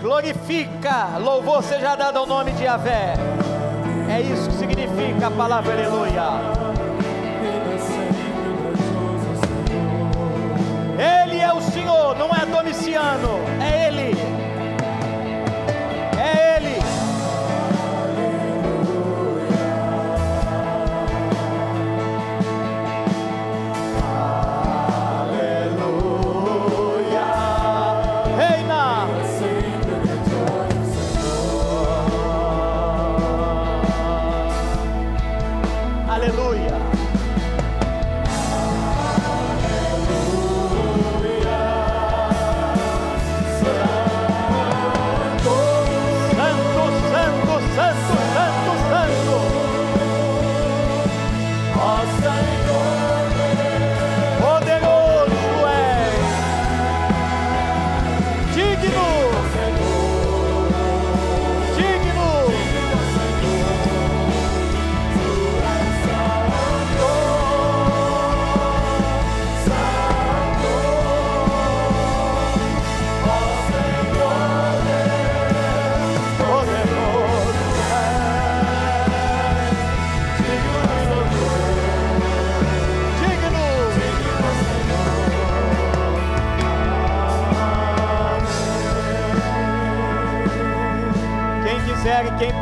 Glorifica, 0.00 1.18
louvor 1.18 1.62
seja 1.62 1.94
dado 1.94 2.18
ao 2.18 2.26
nome 2.26 2.52
de 2.52 2.64
Yahvé. 2.64 3.37
É 4.18 4.20
isso 4.20 4.48
que 4.48 4.56
significa 4.56 5.28
a 5.28 5.30
palavra 5.30 5.74
aleluia. 5.74 6.22
Ele 11.22 11.38
é 11.38 11.52
o 11.52 11.60
Senhor, 11.60 12.18
não 12.18 12.28
é 12.34 12.44
Domiciano, 12.44 13.38
é 13.62 13.86
Ele. 13.86 13.87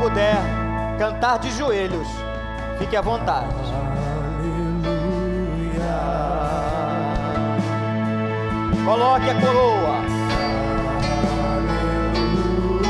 Puder 0.00 0.36
cantar 0.98 1.38
de 1.38 1.50
joelhos, 1.50 2.08
fique 2.78 2.96
à 2.96 3.00
vontade. 3.00 3.46
Aleluia. 4.38 5.06
Coloque 8.84 9.30
a 9.30 9.34
coroa. 9.40 9.96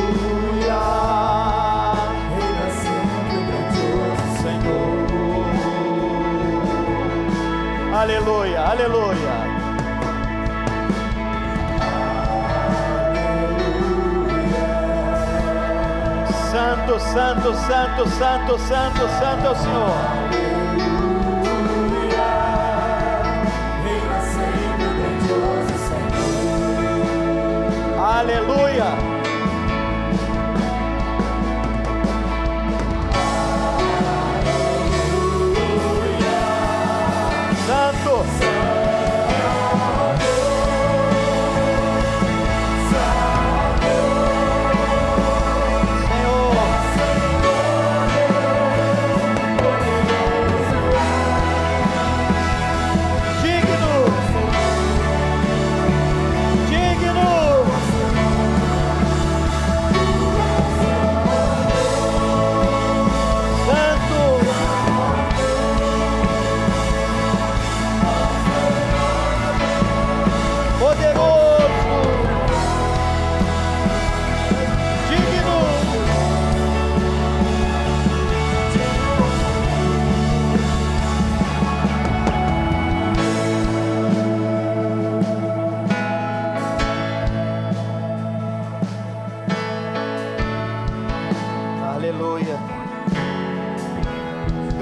Aleluia. 0.07 0.87
Aleluia, 7.93 8.61
aleluia. 8.61 9.46
Santo, 16.57 16.99
santo, 16.99 17.55
santo, 17.55 18.09
santo, 18.09 18.59
santo, 18.59 19.09
santo 19.21 19.47
é 19.47 19.51
o 19.51 19.57
Senhor. 19.57 19.93
Aleluia. 28.01 29.16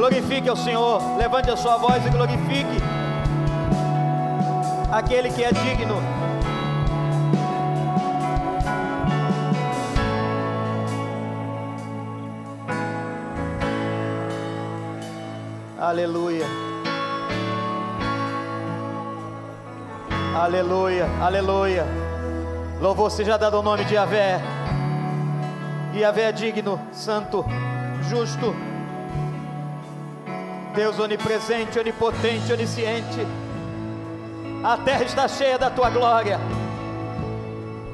Glorifique 0.05 0.51
ao 0.51 0.57
Senhor, 0.57 1.01
levante 1.17 1.51
a 1.51 1.57
sua 1.57 1.79
voz 1.79 2.05
e 2.05 2.11
glorifique 2.11 2.77
aquele 4.93 5.31
que 5.31 5.43
é 5.43 5.51
digno. 5.51 5.97
Aleluia. 15.81 16.45
Aleluia, 20.37 21.07
aleluia. 21.23 21.87
Louvor 22.79 23.11
seja 23.11 23.39
dado 23.39 23.57
ao 23.57 23.63
nome 23.63 23.87
de 23.87 23.95
Yahvé. 23.95 24.39
Yahvé 25.95 26.25
é 26.25 26.33
digno, 26.33 26.79
santo, 26.93 27.43
justo. 28.03 28.74
Deus 30.75 30.99
onipresente, 30.99 31.79
onipotente, 31.79 32.53
onisciente. 32.53 33.25
A 34.65 34.77
terra 34.77 35.05
está 35.05 35.29
cheia 35.29 35.57
da 35.57 35.71
tua 35.71 35.89
glória. 35.89 36.41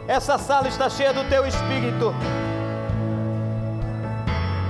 Essa 0.09 0.39
sala 0.39 0.67
está 0.67 0.89
cheia 0.89 1.13
do 1.13 1.23
teu 1.29 1.47
espírito. 1.47 2.15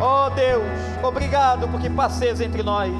Oh 0.02 0.28
Deus, 0.30 0.64
obrigado 1.04 1.68
porque 1.68 1.88
passeis 1.88 2.40
entre 2.40 2.62
nós. 2.62 2.92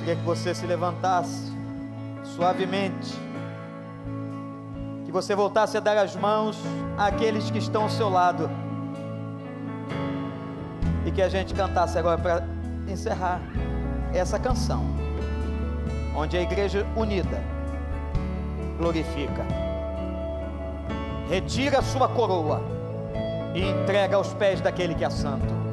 Queria 0.00 0.16
que 0.16 0.22
você 0.22 0.52
se 0.54 0.66
levantasse 0.66 1.52
suavemente. 2.24 3.23
Você 5.14 5.32
voltasse 5.32 5.76
a 5.76 5.80
dar 5.80 5.96
as 5.96 6.16
mãos 6.16 6.58
àqueles 6.98 7.48
que 7.48 7.58
estão 7.58 7.84
ao 7.84 7.88
seu 7.88 8.08
lado. 8.08 8.50
E 11.06 11.12
que 11.12 11.22
a 11.22 11.28
gente 11.28 11.54
cantasse 11.54 11.96
agora 11.96 12.20
para 12.20 12.44
encerrar 12.88 13.40
essa 14.12 14.40
canção. 14.40 14.84
Onde 16.16 16.36
a 16.36 16.42
igreja 16.42 16.84
unida 16.96 17.40
glorifica. 18.76 19.46
Retira 21.30 21.78
a 21.78 21.82
sua 21.82 22.08
coroa 22.08 22.60
e 23.54 23.62
entrega 23.62 24.16
aos 24.16 24.34
pés 24.34 24.60
daquele 24.60 24.96
que 24.96 25.04
é 25.04 25.10
santo. 25.10 25.63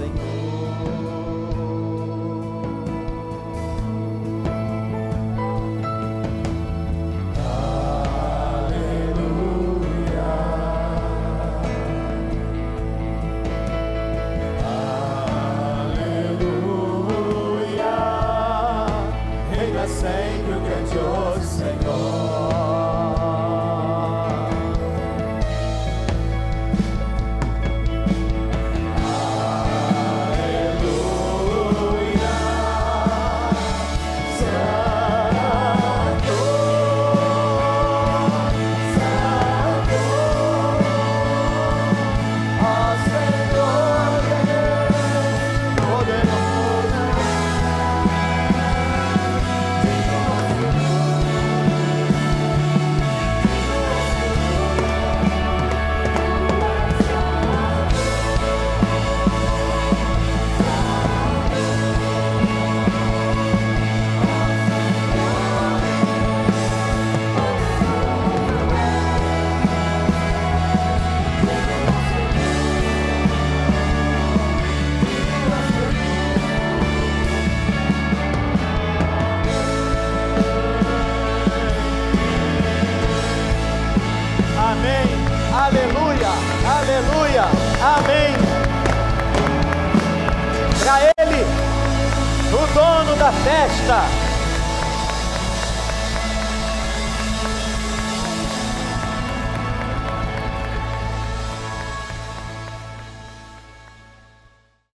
Senhor. 0.00 0.49